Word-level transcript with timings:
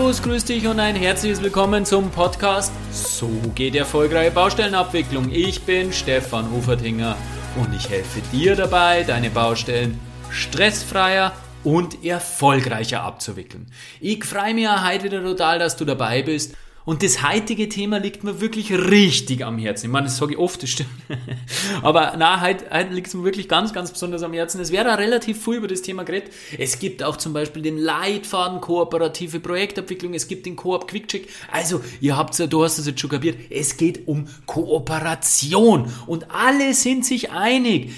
Servus, 0.00 0.22
grüß 0.22 0.44
dich 0.46 0.66
und 0.66 0.80
ein 0.80 0.96
herzliches 0.96 1.42
Willkommen 1.42 1.84
zum 1.84 2.10
Podcast 2.10 2.72
So 2.90 3.28
geht 3.54 3.74
erfolgreiche 3.74 4.30
Baustellenabwicklung. 4.30 5.30
Ich 5.30 5.60
bin 5.64 5.92
Stefan 5.92 6.50
Ufertinger 6.54 7.18
und 7.56 7.74
ich 7.74 7.90
helfe 7.90 8.22
dir 8.32 8.56
dabei, 8.56 9.02
deine 9.02 9.28
Baustellen 9.28 10.00
stressfreier 10.30 11.34
und 11.64 12.02
erfolgreicher 12.02 13.02
abzuwickeln. 13.02 13.70
Ich 14.00 14.24
freue 14.24 14.54
mich 14.54 14.66
heute 14.66 15.04
wieder 15.04 15.22
total, 15.22 15.58
dass 15.58 15.76
du 15.76 15.84
dabei 15.84 16.22
bist. 16.22 16.56
Und 16.86 17.02
das 17.02 17.22
heutige 17.22 17.68
Thema 17.68 17.98
liegt 17.98 18.24
mir 18.24 18.40
wirklich 18.40 18.72
richtig 18.72 19.44
am 19.44 19.58
Herzen. 19.58 19.86
Ich 19.86 19.92
meine, 19.92 20.06
das 20.06 20.16
sage 20.16 20.32
ich 20.32 20.38
oft, 20.38 20.62
das 20.62 20.70
stimmt. 20.70 20.88
Aber 21.82 22.14
na, 22.18 22.40
heute, 22.40 22.64
heute 22.70 22.94
liegt 22.94 23.08
es 23.08 23.14
mir 23.14 23.22
wirklich 23.22 23.48
ganz, 23.48 23.74
ganz 23.74 23.92
besonders 23.92 24.22
am 24.22 24.32
Herzen. 24.32 24.60
Es 24.60 24.72
wäre 24.72 24.96
relativ 24.96 25.44
viel 25.44 25.54
über 25.54 25.68
das 25.68 25.82
Thema 25.82 26.04
geredet. 26.04 26.32
Es 26.56 26.78
gibt 26.78 27.02
auch 27.02 27.16
zum 27.16 27.34
Beispiel 27.34 27.60
den 27.60 27.76
Leitfaden 27.76 28.62
kooperative 28.62 29.40
Projektabwicklung. 29.40 30.14
Es 30.14 30.26
gibt 30.26 30.46
den 30.46 30.56
Coop 30.56 30.88
Quickcheck. 30.88 31.28
Also, 31.52 31.82
ihr 32.00 32.16
habt 32.16 32.30
du 32.50 32.64
hast 32.64 32.78
es 32.78 32.86
jetzt 32.86 33.00
schon 33.00 33.10
kapiert. 33.10 33.36
Es 33.50 33.76
geht 33.76 34.08
um 34.08 34.26
Kooperation. 34.46 35.92
Und 36.06 36.30
alle 36.30 36.72
sind 36.72 37.04
sich 37.04 37.30
einig. 37.30 37.92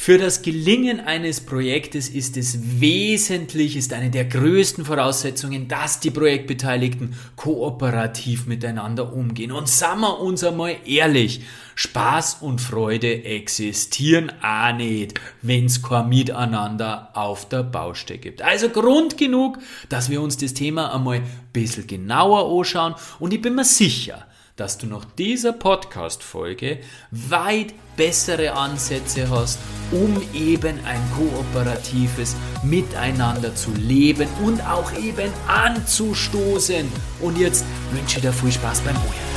Für 0.00 0.16
das 0.16 0.42
Gelingen 0.42 1.00
eines 1.00 1.40
Projektes 1.40 2.08
ist 2.08 2.36
es 2.36 2.80
wesentlich, 2.80 3.76
ist 3.76 3.92
eine 3.92 4.10
der 4.10 4.26
größten 4.26 4.84
Voraussetzungen, 4.84 5.66
dass 5.66 5.98
die 5.98 6.12
Projektbeteiligten 6.12 7.16
kooperativ 7.34 8.46
miteinander 8.46 9.12
umgehen. 9.12 9.50
Und 9.50 9.68
sagen 9.68 10.02
wir 10.02 10.20
uns 10.20 10.44
einmal 10.44 10.76
ehrlich, 10.86 11.42
Spaß 11.74 12.38
und 12.42 12.60
Freude 12.60 13.24
existieren 13.24 14.32
auch 14.40 14.72
nicht, 14.72 15.20
wenn's 15.42 15.82
kein 15.82 16.08
Miteinander 16.08 17.10
auf 17.14 17.48
der 17.48 17.64
Baustelle 17.64 18.20
gibt. 18.20 18.40
Also 18.40 18.68
Grund 18.68 19.18
genug, 19.18 19.58
dass 19.88 20.10
wir 20.10 20.22
uns 20.22 20.36
das 20.36 20.54
Thema 20.54 20.94
einmal 20.94 21.16
ein 21.16 21.26
bisschen 21.52 21.88
genauer 21.88 22.56
anschauen 22.56 22.94
und 23.18 23.34
ich 23.34 23.42
bin 23.42 23.56
mir 23.56 23.64
sicher, 23.64 24.27
dass 24.58 24.76
du 24.76 24.86
nach 24.88 25.04
dieser 25.16 25.52
Podcast-Folge 25.52 26.80
weit 27.12 27.74
bessere 27.96 28.52
Ansätze 28.54 29.30
hast, 29.30 29.60
um 29.92 30.20
eben 30.34 30.80
ein 30.84 31.00
kooperatives 31.16 32.34
Miteinander 32.64 33.54
zu 33.54 33.70
leben 33.72 34.28
und 34.44 34.60
auch 34.66 34.92
eben 34.98 35.30
anzustoßen. 35.46 36.90
Und 37.20 37.38
jetzt 37.38 37.64
wünsche 37.92 38.16
ich 38.16 38.22
dir 38.22 38.32
viel 38.32 38.50
Spaß 38.50 38.80
beim 38.80 38.96
Ohren. 38.96 39.28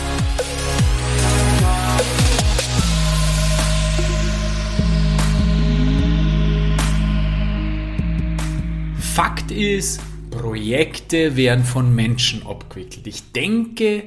Fakt 9.14 9.52
ist, 9.52 10.02
Projekte 10.32 11.36
werden 11.36 11.64
von 11.64 11.94
Menschen 11.94 12.44
abgewickelt. 12.48 13.06
Ich 13.06 13.32
denke, 13.34 14.06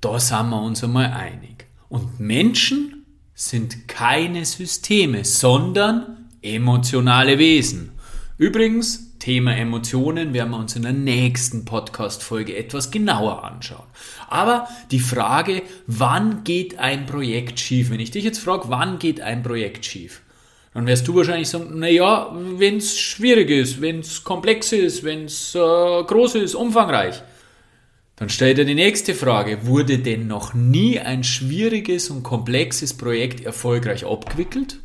da 0.00 0.18
sind 0.18 0.50
wir 0.50 0.62
uns 0.62 0.84
einmal 0.84 1.12
einig. 1.12 1.66
Und 1.88 2.20
Menschen 2.20 3.04
sind 3.34 3.88
keine 3.88 4.44
Systeme, 4.44 5.24
sondern 5.24 6.28
emotionale 6.42 7.38
Wesen. 7.38 7.92
Übrigens, 8.38 9.18
Thema 9.18 9.56
Emotionen 9.56 10.34
werden 10.34 10.50
wir 10.50 10.58
uns 10.58 10.76
in 10.76 10.82
der 10.82 10.92
nächsten 10.92 11.64
Podcast-Folge 11.64 12.56
etwas 12.56 12.90
genauer 12.90 13.44
anschauen. 13.44 13.86
Aber 14.28 14.68
die 14.90 15.00
Frage, 15.00 15.62
wann 15.86 16.44
geht 16.44 16.78
ein 16.78 17.06
Projekt 17.06 17.58
schief? 17.58 17.90
Wenn 17.90 18.00
ich 18.00 18.10
dich 18.10 18.24
jetzt 18.24 18.38
frage, 18.38 18.64
wann 18.68 18.98
geht 18.98 19.20
ein 19.20 19.42
Projekt 19.42 19.84
schief? 19.84 20.20
Dann 20.74 20.86
wirst 20.86 21.08
du 21.08 21.14
wahrscheinlich 21.14 21.48
sagen, 21.48 21.78
naja, 21.78 22.30
wenn 22.58 22.76
es 22.76 22.98
schwierig 22.98 23.48
ist, 23.48 23.80
wenn 23.80 24.00
es 24.00 24.22
komplex 24.22 24.72
ist, 24.72 25.02
wenn 25.02 25.24
es 25.24 25.54
äh, 25.54 25.58
groß 25.58 26.34
ist, 26.34 26.54
umfangreich. 26.54 27.22
Dann 28.16 28.30
stellt 28.30 28.58
er 28.58 28.64
die 28.64 28.74
nächste 28.74 29.14
Frage. 29.14 29.66
Wurde 29.66 29.98
denn 29.98 30.26
noch 30.26 30.54
nie 30.54 30.98
ein 30.98 31.22
schwieriges 31.22 32.08
und 32.08 32.22
komplexes 32.22 32.94
Projekt 32.94 33.44
erfolgreich 33.44 34.06
abgewickelt? 34.06 34.80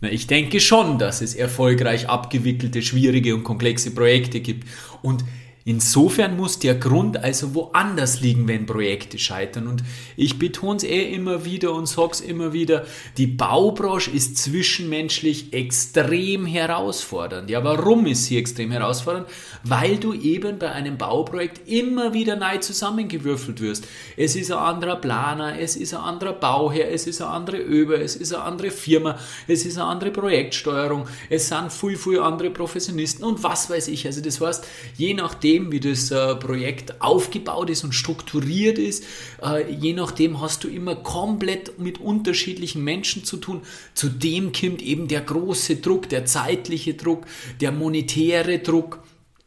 Na, 0.00 0.10
ich 0.10 0.28
denke 0.28 0.60
schon, 0.60 0.98
dass 0.98 1.20
es 1.20 1.34
erfolgreich 1.34 2.08
abgewickelte, 2.08 2.82
schwierige 2.82 3.34
und 3.34 3.42
komplexe 3.42 3.90
Projekte 3.90 4.40
gibt. 4.40 4.66
Und 5.02 5.24
Insofern 5.70 6.36
muss 6.36 6.58
der 6.58 6.74
Grund 6.74 7.22
also 7.22 7.54
woanders 7.54 8.20
liegen, 8.20 8.48
wenn 8.48 8.66
Projekte 8.66 9.20
scheitern. 9.20 9.68
Und 9.68 9.84
ich 10.16 10.36
betone 10.36 10.78
es 10.78 10.82
eh 10.82 11.14
immer 11.14 11.44
wieder 11.44 11.72
und 11.72 11.86
sage 11.86 12.10
es 12.14 12.20
immer 12.20 12.52
wieder, 12.52 12.84
die 13.18 13.28
Baubranche 13.28 14.10
ist 14.10 14.36
zwischenmenschlich 14.36 15.52
extrem 15.52 16.44
herausfordernd. 16.44 17.50
Ja, 17.50 17.62
warum 17.62 18.06
ist 18.06 18.24
sie 18.24 18.36
extrem 18.36 18.72
herausfordernd? 18.72 19.28
Weil 19.62 19.98
du 19.98 20.12
eben 20.12 20.58
bei 20.58 20.72
einem 20.72 20.98
Bauprojekt 20.98 21.68
immer 21.68 22.14
wieder 22.14 22.34
neu 22.34 22.58
zusammengewürfelt 22.58 23.60
wirst. 23.60 23.86
Es 24.16 24.34
ist 24.34 24.50
ein 24.50 24.58
anderer 24.58 24.96
Planer, 24.96 25.56
es 25.60 25.76
ist 25.76 25.94
ein 25.94 26.00
anderer 26.00 26.32
Bauherr, 26.32 26.90
es 26.90 27.06
ist 27.06 27.22
eine 27.22 27.30
andere 27.30 27.58
Öber, 27.58 28.00
es 28.00 28.16
ist 28.16 28.34
eine 28.34 28.42
andere 28.42 28.72
Firma, 28.72 29.20
es 29.46 29.64
ist 29.64 29.78
eine 29.78 29.86
andere 29.86 30.10
Projektsteuerung, 30.10 31.06
es 31.28 31.46
sind 31.46 31.72
viel, 31.72 31.96
viel 31.96 32.18
andere 32.18 32.50
Professionisten 32.50 33.24
und 33.24 33.44
was 33.44 33.70
weiß 33.70 33.86
ich. 33.86 34.04
Also 34.04 34.20
das 34.20 34.40
heißt, 34.40 34.66
je 34.96 35.14
nachdem, 35.14 35.59
nachdem, 35.60 35.72
wie 35.72 35.80
das 35.80 36.10
äh, 36.10 36.34
Projekt 36.36 37.00
aufgebaut 37.00 37.70
ist 37.70 37.84
und 37.84 37.94
strukturiert 37.94 38.78
ist, 38.78 39.04
äh, 39.42 39.70
je 39.70 39.92
nachdem 39.92 40.40
hast 40.40 40.64
du 40.64 40.68
immer 40.68 40.96
komplett 40.96 41.78
mit 41.78 41.98
unterschiedlichen 42.00 42.82
Menschen 42.82 43.24
zu 43.24 43.36
tun. 43.36 43.62
Zudem 43.94 44.52
kommt 44.52 44.82
eben 44.82 45.08
der 45.08 45.20
große 45.20 45.76
Druck, 45.76 46.08
der 46.08 46.24
zeitliche 46.24 46.94
Druck, 46.94 47.26
der 47.60 47.72
monetäre 47.72 48.58
Druck. 48.58 49.02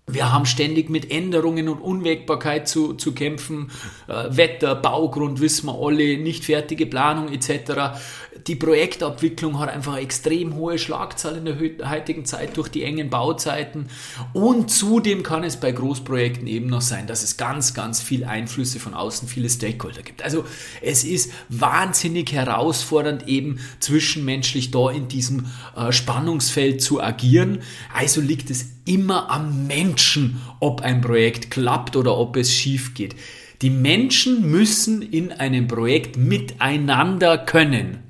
Wir 0.06 0.34
haben 0.34 0.46
ständig 0.46 0.90
mit 0.90 1.12
Änderungen 1.12 1.70
und 1.70 1.80
Unwägbarkeit 1.80 2.68
zu, 2.68 2.94
zu 2.94 3.14
kämpfen. 3.14 3.72
Äh, 4.08 4.36
Wetter, 4.36 4.76
Baugrund, 4.76 5.40
wissen 5.40 5.68
wir 5.68 5.80
alle, 5.80 6.18
nicht 6.18 6.46
fertige 6.46 6.86
Planung 6.86 7.32
etc 7.32 7.94
die 8.48 8.56
Projektabwicklung 8.56 9.60
hat 9.60 9.70
einfach 9.70 9.98
extrem 9.98 10.56
hohe 10.56 10.78
Schlagzahl 10.78 11.38
in 11.38 11.46
der 11.46 11.90
heutigen 11.90 12.26
Zeit 12.26 12.58
durch 12.58 12.70
die 12.70 12.84
engen 12.84 13.10
Bauzeiten. 13.10 13.88
Und 14.34 14.70
zudem 14.70 15.24
kann 15.24 15.44
es 15.44 15.58
bei 15.58 15.72
Großprojekten 15.72 16.48
eben 16.48 16.68
noch 16.68 16.82
sein, 16.82 17.08
dass 17.08 17.24
es 17.24 17.38
ganz, 17.38 17.74
ganz 17.74 18.02
viel 18.02 18.26
Einflüsse 18.26 18.80
von 18.80 18.94
außen, 18.94 19.28
viele 19.28 19.50
Stakeholder 19.50 20.02
gibt. 20.02 20.24
Also 20.24 20.46
es 20.82 21.04
ist 21.04 21.32
wahnsinnig 21.50 22.32
herausfordernd, 22.34 23.28
eben 23.28 23.60
zwischenmenschlich 23.80 24.72
da 24.72 24.90
in 24.90 25.08
diesem 25.08 25.46
äh, 25.76 25.92
Spannungsfeld 25.92 26.82
zu 26.82 27.02
agieren. 27.02 27.62
Also 27.94 28.20
liegt 28.20 28.50
es 28.50 28.70
immer 28.86 29.30
am 29.30 29.68
Menschen, 29.68 30.42
ob 30.60 30.82
ein 30.82 31.02
Projekt 31.02 31.52
klappt 31.52 31.96
oder 31.96 32.18
ob 32.18 32.36
es 32.36 32.54
schief 32.54 32.94
geht. 32.94 33.16
Die 33.62 33.70
Menschen 33.70 34.50
müssen 34.52 35.02
in 35.02 35.32
einem 35.32 35.68
Projekt 35.68 36.18
miteinander 36.18 37.38
können 37.38 38.04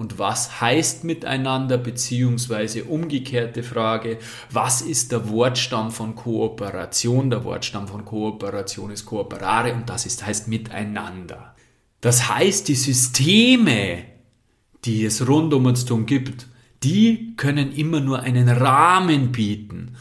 und 0.00 0.18
was 0.18 0.62
heißt 0.62 1.04
miteinander, 1.04 1.76
beziehungsweise 1.76 2.84
umgekehrte 2.84 3.62
Frage, 3.62 4.18
was 4.50 4.80
ist 4.80 5.12
der 5.12 5.28
Wortstamm 5.28 5.90
von 5.90 6.14
Kooperation? 6.14 7.28
Der 7.28 7.44
Wortstamm 7.44 7.86
von 7.86 8.06
Kooperation 8.06 8.90
ist 8.92 9.04
Kooperare 9.04 9.74
und 9.74 9.90
das 9.90 10.06
ist, 10.06 10.24
heißt 10.24 10.48
miteinander. 10.48 11.54
Das 12.00 12.30
heißt, 12.30 12.68
die 12.68 12.76
Systeme, 12.76 14.04
die 14.86 15.04
es 15.04 15.28
rund 15.28 15.52
um 15.52 15.66
uns 15.66 15.84
herum 15.84 16.06
gibt, 16.06 16.46
die 16.82 17.34
können 17.36 17.70
immer 17.70 18.00
nur 18.00 18.20
einen 18.20 18.48
Rahmen 18.48 19.32
bieten 19.32 19.96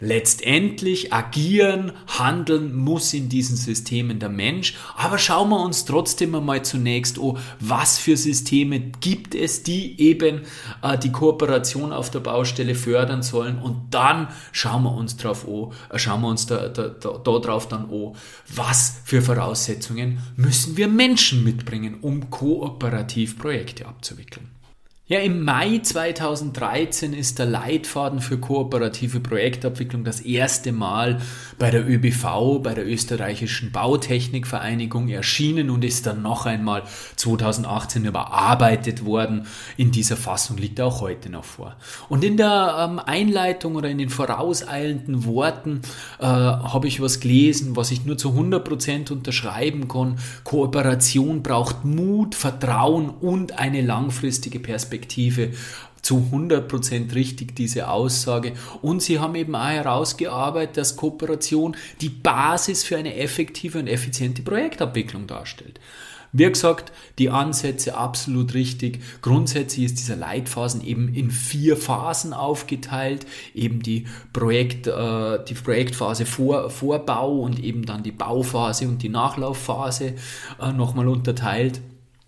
Letztendlich 0.00 1.12
agieren, 1.12 1.92
handeln 2.06 2.74
muss 2.74 3.12
in 3.12 3.28
diesen 3.28 3.56
Systemen 3.56 4.18
der 4.18 4.30
Mensch. 4.30 4.76
Aber 4.96 5.18
schauen 5.18 5.50
wir 5.50 5.60
uns 5.62 5.84
trotzdem 5.84 6.34
einmal 6.34 6.64
zunächst 6.64 7.18
an, 7.18 7.36
was 7.58 7.98
für 7.98 8.16
Systeme 8.16 8.80
gibt 8.80 9.34
es, 9.34 9.62
die 9.62 10.00
eben 10.00 10.40
äh, 10.82 10.96
die 10.96 11.12
Kooperation 11.12 11.92
auf 11.92 12.10
der 12.10 12.20
Baustelle 12.20 12.74
fördern 12.74 13.22
sollen. 13.22 13.58
Und 13.58 13.94
dann 13.94 14.28
schauen 14.52 14.84
wir 14.84 14.94
uns 14.94 15.18
drauf 15.18 15.46
äh, 15.46 15.98
schauen 15.98 16.22
wir 16.22 16.28
uns 16.28 16.46
da, 16.46 16.68
da, 16.68 16.88
da, 16.88 17.18
da 17.18 17.38
drauf 17.38 17.68
dann 17.68 17.90
an, 17.90 18.12
was 18.48 19.00
für 19.04 19.20
Voraussetzungen 19.20 20.18
müssen 20.36 20.76
wir 20.76 20.88
Menschen 20.88 21.44
mitbringen, 21.44 21.98
um 22.00 22.30
kooperativ 22.30 23.38
Projekte 23.38 23.86
abzuwickeln. 23.86 24.59
Ja, 25.12 25.18
im 25.18 25.44
Mai 25.44 25.80
2013 25.82 27.14
ist 27.14 27.40
der 27.40 27.46
Leitfaden 27.46 28.20
für 28.20 28.38
kooperative 28.38 29.18
Projektabwicklung 29.18 30.04
das 30.04 30.20
erste 30.20 30.70
Mal 30.70 31.18
bei 31.58 31.72
der 31.72 31.84
ÖBV, 31.84 32.60
bei 32.62 32.74
der 32.74 32.86
österreichischen 32.86 33.72
Bautechnikvereinigung 33.72 35.08
erschienen 35.08 35.68
und 35.70 35.84
ist 35.84 36.06
dann 36.06 36.22
noch 36.22 36.46
einmal 36.46 36.84
2018 37.16 38.04
überarbeitet 38.04 39.04
worden. 39.04 39.48
In 39.76 39.90
dieser 39.90 40.16
Fassung 40.16 40.58
liegt 40.58 40.78
er 40.78 40.86
auch 40.86 41.00
heute 41.00 41.28
noch 41.28 41.42
vor. 41.42 41.74
Und 42.08 42.22
in 42.22 42.36
der 42.36 42.76
ähm, 42.78 43.00
Einleitung 43.00 43.74
oder 43.74 43.90
in 43.90 43.98
den 43.98 44.10
vorauseilenden 44.10 45.24
Worten 45.24 45.80
äh, 46.20 46.24
habe 46.24 46.86
ich 46.86 47.00
was 47.00 47.18
gelesen, 47.18 47.74
was 47.74 47.90
ich 47.90 48.04
nur 48.04 48.16
zu 48.16 48.28
100% 48.28 49.10
unterschreiben 49.10 49.88
kann. 49.88 50.20
Kooperation 50.44 51.42
braucht 51.42 51.84
Mut, 51.84 52.36
Vertrauen 52.36 53.10
und 53.10 53.58
eine 53.58 53.80
langfristige 53.80 54.60
Perspektive. 54.60 54.99
Perspektive 55.00 55.50
zu 56.02 56.28
100% 56.32 57.14
richtig, 57.14 57.54
diese 57.56 57.88
Aussage. 57.88 58.52
Und 58.80 59.02
sie 59.02 59.18
haben 59.18 59.34
eben 59.34 59.54
auch 59.54 59.68
herausgearbeitet, 59.68 60.76
dass 60.76 60.96
Kooperation 60.96 61.76
die 62.00 62.08
Basis 62.08 62.84
für 62.84 62.96
eine 62.96 63.16
effektive 63.16 63.78
und 63.78 63.86
effiziente 63.86 64.42
Projektabwicklung 64.42 65.26
darstellt. 65.26 65.78
Wie 66.32 66.48
gesagt, 66.48 66.92
die 67.18 67.28
Ansätze 67.28 67.96
absolut 67.96 68.54
richtig. 68.54 69.00
Grundsätzlich 69.20 69.86
ist 69.86 69.98
dieser 69.98 70.14
Leitphasen 70.14 70.82
eben 70.84 71.12
in 71.12 71.30
vier 71.30 71.76
Phasen 71.76 72.32
aufgeteilt. 72.32 73.26
Eben 73.52 73.82
die 73.82 74.06
Projekt, 74.32 74.86
äh, 74.86 75.44
die 75.44 75.54
Projektphase 75.54 76.26
vor, 76.26 76.70
Vorbau 76.70 77.40
und 77.40 77.58
eben 77.58 77.84
dann 77.84 78.04
die 78.04 78.12
Bauphase 78.12 78.86
und 78.86 79.02
die 79.02 79.08
Nachlaufphase 79.08 80.14
äh, 80.60 80.72
nochmal 80.72 81.08
unterteilt. 81.08 81.80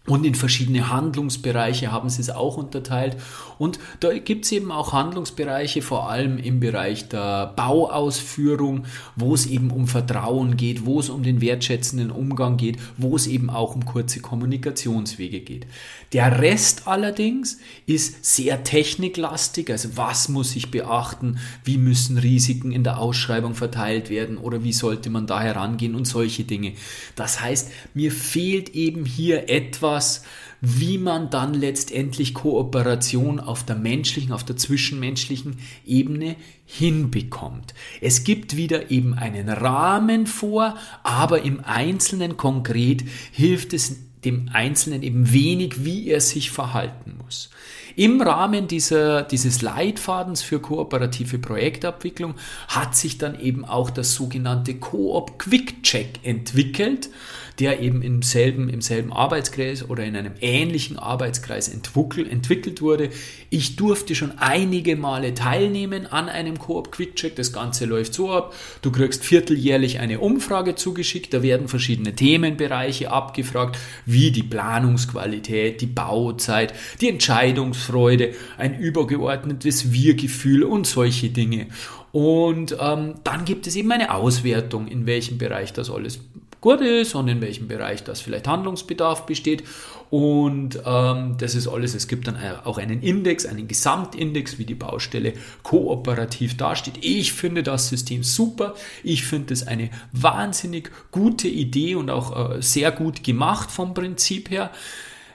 Und 0.04 0.26
in 0.26 0.34
verschiedene 0.34 0.90
Handlungsbereiche 0.90 1.92
haben 1.92 2.10
sie 2.10 2.22
es 2.22 2.30
auch 2.30 2.56
unterteilt. 2.56 3.16
Und 3.58 3.78
da 4.00 4.12
gibt 4.18 4.44
es 4.44 4.52
eben 4.52 4.72
auch 4.72 4.92
Handlungsbereiche, 4.92 5.80
vor 5.80 6.10
allem 6.10 6.38
im 6.38 6.58
Bereich 6.58 7.08
der 7.08 7.52
Bauausführung, 7.54 8.86
wo 9.14 9.32
es 9.32 9.46
eben 9.46 9.70
um 9.70 9.86
Vertrauen 9.86 10.56
geht, 10.56 10.86
wo 10.86 10.98
es 10.98 11.08
um 11.08 11.22
den 11.22 11.40
wertschätzenden 11.40 12.10
Umgang 12.10 12.56
geht, 12.56 12.78
wo 12.96 13.14
es 13.14 13.28
eben 13.28 13.48
auch 13.48 13.76
um 13.76 13.84
kurze 13.84 14.18
Kommunikationswege 14.18 15.38
geht. 15.38 15.66
Der 16.12 16.40
Rest 16.40 16.88
allerdings 16.88 17.58
ist 17.86 18.24
sehr 18.24 18.64
techniklastig, 18.64 19.70
also 19.70 19.96
was 19.96 20.28
muss 20.28 20.56
ich 20.56 20.72
beachten, 20.72 21.38
wie 21.64 21.78
müssen 21.78 22.18
Risiken 22.18 22.72
in 22.72 22.82
der 22.82 22.98
Ausschreibung 22.98 23.54
verteilt 23.54 24.10
werden 24.10 24.36
oder 24.36 24.64
wie 24.64 24.72
sollte 24.72 25.10
man 25.10 25.28
da 25.28 25.40
herangehen 25.40 25.94
und 25.94 26.06
solche 26.06 26.42
Dinge. 26.42 26.72
Das 27.14 27.40
heißt, 27.40 27.70
mir 27.94 28.10
fehlt 28.10 28.70
eben 28.70 29.04
hier 29.04 29.48
etwas, 29.48 29.91
etwas, 29.92 30.22
wie 30.62 30.96
man 30.96 31.28
dann 31.28 31.54
letztendlich 31.54 32.34
Kooperation 32.34 33.40
auf 33.40 33.64
der 33.64 33.76
menschlichen, 33.76 34.32
auf 34.32 34.44
der 34.44 34.56
zwischenmenschlichen 34.56 35.58
Ebene 35.84 36.36
hinbekommt. 36.64 37.74
Es 38.00 38.24
gibt 38.24 38.56
wieder 38.56 38.90
eben 38.90 39.14
einen 39.14 39.48
Rahmen 39.48 40.26
vor, 40.26 40.76
aber 41.02 41.42
im 41.42 41.62
Einzelnen 41.64 42.36
konkret 42.36 43.04
hilft 43.32 43.72
es 43.72 43.96
dem 44.24 44.50
Einzelnen 44.52 45.02
eben 45.02 45.32
wenig, 45.32 45.84
wie 45.84 46.08
er 46.08 46.20
sich 46.20 46.52
verhalten 46.52 47.18
muss. 47.22 47.50
Im 47.96 48.22
Rahmen 48.22 48.68
dieser, 48.68 49.22
dieses 49.22 49.62
Leitfadens 49.62 50.42
für 50.42 50.60
kooperative 50.60 51.38
Projektabwicklung 51.38 52.36
hat 52.68 52.96
sich 52.96 53.18
dann 53.18 53.38
eben 53.38 53.64
auch 53.64 53.90
das 53.90 54.14
sogenannte 54.14 54.74
Coop 54.76 55.40
Quick 55.40 55.82
Check 55.82 56.20
entwickelt 56.22 57.10
der 57.58 57.80
eben 57.80 58.02
im 58.02 58.22
selben, 58.22 58.68
im 58.68 58.80
selben 58.80 59.12
Arbeitskreis 59.12 59.88
oder 59.88 60.04
in 60.04 60.16
einem 60.16 60.32
ähnlichen 60.40 60.98
Arbeitskreis 60.98 61.68
entwickelt, 61.68 62.30
entwickelt 62.30 62.80
wurde. 62.80 63.10
Ich 63.50 63.76
durfte 63.76 64.14
schon 64.14 64.38
einige 64.38 64.96
Male 64.96 65.34
teilnehmen 65.34 66.06
an 66.06 66.28
einem 66.28 66.58
Coop 66.58 66.92
Quick 66.92 67.16
Check. 67.16 67.36
Das 67.36 67.52
Ganze 67.52 67.84
läuft 67.84 68.14
so 68.14 68.30
ab. 68.30 68.54
Du 68.80 68.90
kriegst 68.90 69.24
vierteljährlich 69.24 69.98
eine 69.98 70.20
Umfrage 70.20 70.74
zugeschickt. 70.74 71.34
Da 71.34 71.42
werden 71.42 71.68
verschiedene 71.68 72.14
Themenbereiche 72.14 73.10
abgefragt, 73.10 73.78
wie 74.06 74.30
die 74.30 74.42
Planungsqualität, 74.42 75.80
die 75.80 75.86
Bauzeit, 75.86 76.74
die 77.00 77.08
Entscheidungsfreude, 77.08 78.34
ein 78.56 78.78
übergeordnetes 78.78 79.92
Wir-Gefühl 79.92 80.62
und 80.62 80.86
solche 80.86 81.30
Dinge. 81.30 81.66
Und 82.12 82.76
ähm, 82.78 83.14
dann 83.24 83.46
gibt 83.46 83.66
es 83.66 83.74
eben 83.74 83.90
eine 83.90 84.14
Auswertung, 84.14 84.86
in 84.86 85.06
welchem 85.06 85.38
Bereich 85.38 85.72
das 85.72 85.90
alles 85.90 86.20
gut 86.62 86.80
ist 86.80 87.14
und 87.14 87.28
in 87.28 87.42
welchem 87.42 87.68
Bereich 87.68 88.04
das 88.04 88.22
vielleicht 88.22 88.48
Handlungsbedarf 88.48 89.26
besteht. 89.26 89.64
Und 90.08 90.80
ähm, 90.86 91.36
das 91.38 91.54
ist 91.54 91.68
alles. 91.68 91.94
Es 91.94 92.08
gibt 92.08 92.26
dann 92.26 92.38
auch 92.64 92.78
einen 92.78 93.02
Index, 93.02 93.44
einen 93.44 93.68
Gesamtindex, 93.68 94.58
wie 94.58 94.64
die 94.64 94.74
Baustelle 94.74 95.34
kooperativ 95.62 96.56
dasteht. 96.56 96.94
Ich 97.02 97.32
finde 97.32 97.62
das 97.62 97.88
System 97.88 98.22
super. 98.22 98.74
Ich 99.02 99.24
finde 99.24 99.52
es 99.52 99.66
eine 99.66 99.90
wahnsinnig 100.12 100.90
gute 101.10 101.48
Idee 101.48 101.96
und 101.96 102.08
auch 102.10 102.56
äh, 102.56 102.62
sehr 102.62 102.92
gut 102.92 103.24
gemacht 103.24 103.70
vom 103.70 103.92
Prinzip 103.92 104.50
her. 104.50 104.70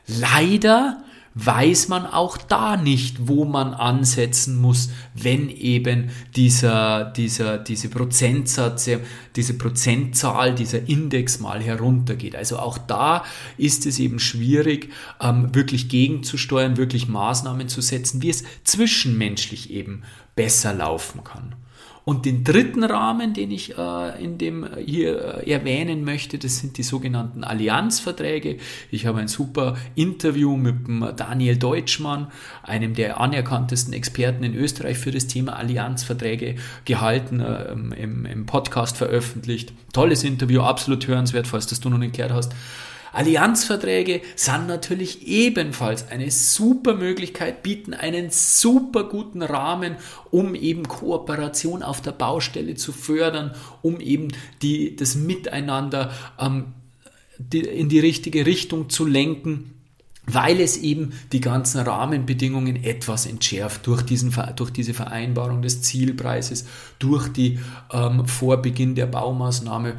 Leider 0.08 1.04
weiß 1.40 1.88
man 1.88 2.08
auch 2.08 2.38
da 2.38 2.78
nicht, 2.78 3.28
wo 3.28 3.46
man 3.46 3.76
ansetzen 3.76 4.60
muss, 4.60 4.90
wenn 5.14 5.50
eben 5.50 6.10
dieser, 6.36 7.06
dieser, 7.06 7.60
diese 7.60 7.90
Prozentsatz, 7.90 8.90
diese 9.36 9.54
Prozentzahl, 9.54 10.56
dieser 10.56 10.90
Index 10.90 11.40
mal 11.40 11.62
heruntergeht. 11.62 12.36
Also 12.36 12.58
auch 12.58 12.80
da 12.80 13.24
ist 13.58 13.86
es 13.86 14.00
eben 14.00 14.18
schwierig, 14.18 14.92
ähm, 15.22 15.54
wirklich 15.54 15.90
gegenzusteuern, 15.90 16.78
wirklich 16.78 17.08
Maßnahmen 17.08 17.68
zu 17.68 17.82
setzen, 17.82 18.24
wie 18.24 18.30
es 18.30 18.44
zwischenmenschlich 18.64 19.70
eben 19.70 20.02
besser 20.36 20.74
laufen 20.74 21.24
kann. 21.24 21.56
Und 22.08 22.26
den 22.26 22.46
dritten 22.46 22.86
Rahmen, 22.86 23.34
den 23.34 23.52
ich 23.52 23.78
äh, 23.78 24.24
in 24.24 24.38
dem 24.38 24.66
hier 24.78 25.44
äh, 25.46 25.52
erwähnen 25.52 26.06
möchte, 26.06 26.38
das 26.38 26.58
sind 26.58 26.78
die 26.78 26.84
sogenannten 26.84 27.44
Allianzverträge. 27.44 28.60
Ich 28.92 29.06
habe 29.06 29.20
ein 29.20 29.28
super 29.28 29.76
Interview 29.94 30.56
mit 30.56 30.88
dem 30.88 31.06
Daniel 31.18 31.58
Deutschmann, 31.58 32.32
einem 32.64 32.94
der 32.94 33.20
anerkanntesten 33.20 33.94
Experten 33.94 34.46
in 34.46 34.56
Österreich 34.56 34.98
für 34.98 35.12
das 35.12 35.28
Thema 35.28 35.58
Allianzverträge 35.58 36.56
gehalten, 36.86 37.42
äh, 37.42 37.74
im, 37.74 38.26
im 38.26 38.46
Podcast 38.46 38.96
veröffentlicht. 38.96 39.74
Tolles 39.92 40.24
Interview, 40.24 40.62
absolut 40.62 41.08
hörenswert, 41.08 41.46
falls 41.46 41.68
das 41.68 41.82
du 41.82 41.90
noch 41.90 41.98
nicht 41.98 42.16
gehört 42.16 42.32
hast. 42.32 42.54
Allianzverträge 43.14 44.22
sind 44.36 44.68
natürlich 44.68 45.28
ebenfalls 45.28 46.10
eine 46.10 46.32
super 46.32 46.94
Möglichkeit, 46.94 47.64
bieten 47.64 47.94
einen 47.94 48.30
super 48.30 49.06
guten 49.06 49.42
Rahmen, 49.42 49.96
um 50.32 50.56
eben 50.56 50.88
Kooperation 50.88 51.84
auf 51.84 52.02
der 52.02 52.12
Baustelle 52.12 52.76
zu 52.76 52.92
fördern, 52.92 53.56
um 53.82 54.00
eben 54.00 54.30
die, 54.62 54.96
das 54.96 55.16
Miteinander 55.16 56.12
ähm, 56.40 56.74
die, 57.38 57.62
in 57.62 57.90
die 57.90 58.00
richtige 58.00 58.46
Richtung 58.46 58.90
zu 58.90 59.06
lenken 59.06 59.74
weil 60.28 60.60
es 60.60 60.78
eben 60.78 61.14
die 61.32 61.40
ganzen 61.40 61.80
Rahmenbedingungen 61.80 62.84
etwas 62.84 63.26
entschärft 63.26 63.88
durch, 63.88 64.02
diesen, 64.02 64.36
durch 64.58 64.72
diese 64.72 64.94
Vereinbarung 64.94 65.62
des 65.62 65.82
Zielpreises, 65.82 66.66
durch 67.00 67.30
die 67.30 67.60
ähm, 67.92 68.28
Vorbeginn 68.28 68.94
der 68.94 69.06
Baumaßnahme 69.06 69.96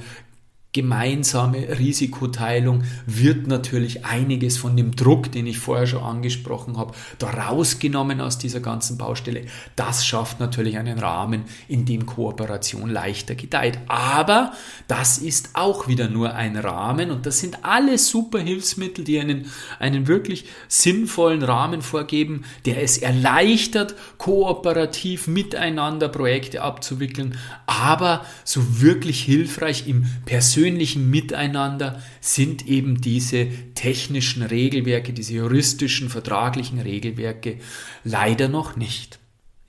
gemeinsame 0.74 1.78
Risikoteilung 1.78 2.82
wird 3.06 3.46
natürlich 3.46 4.04
einiges 4.04 4.58
von 4.58 4.76
dem 4.76 4.94
Druck, 4.94 5.32
den 5.32 5.46
ich 5.46 5.58
vorher 5.58 5.86
schon 5.86 6.02
angesprochen 6.02 6.76
habe, 6.76 6.92
da 7.18 7.30
rausgenommen 7.30 8.20
aus 8.20 8.36
dieser 8.36 8.60
ganzen 8.60 8.98
Baustelle. 8.98 9.46
Das 9.76 10.06
schafft 10.06 10.40
natürlich 10.40 10.76
einen 10.76 10.98
Rahmen, 10.98 11.44
in 11.68 11.86
dem 11.86 12.04
Kooperation 12.04 12.90
leichter 12.90 13.34
gedeiht. 13.34 13.78
Aber 13.88 14.52
das 14.88 15.16
ist 15.16 15.50
auch 15.54 15.88
wieder 15.88 16.10
nur 16.10 16.34
ein 16.34 16.56
Rahmen 16.58 17.10
und 17.10 17.24
das 17.24 17.38
sind 17.38 17.64
alles 17.64 18.08
super 18.08 18.38
Hilfsmittel, 18.38 19.04
die 19.04 19.18
einen, 19.20 19.46
einen 19.78 20.06
wirklich 20.06 20.44
sinnvollen 20.68 21.42
Rahmen 21.42 21.80
vorgeben, 21.80 22.44
der 22.66 22.82
es 22.82 22.98
erleichtert, 22.98 23.94
kooperativ 24.18 25.28
miteinander 25.28 26.08
Projekte 26.08 26.60
abzuwickeln, 26.60 27.38
aber 27.66 28.26
so 28.44 28.82
wirklich 28.82 29.22
hilfreich 29.22 29.88
im 29.88 30.04
persönlichen 30.26 30.57
persönlichen 30.58 31.08
Miteinander 31.08 32.02
sind 32.20 32.66
eben 32.66 33.00
diese 33.00 33.46
technischen 33.74 34.42
Regelwerke, 34.42 35.12
diese 35.12 35.34
juristischen, 35.34 36.08
vertraglichen 36.08 36.80
Regelwerke 36.80 37.58
leider 38.02 38.48
noch 38.48 38.74
nicht. 38.74 39.20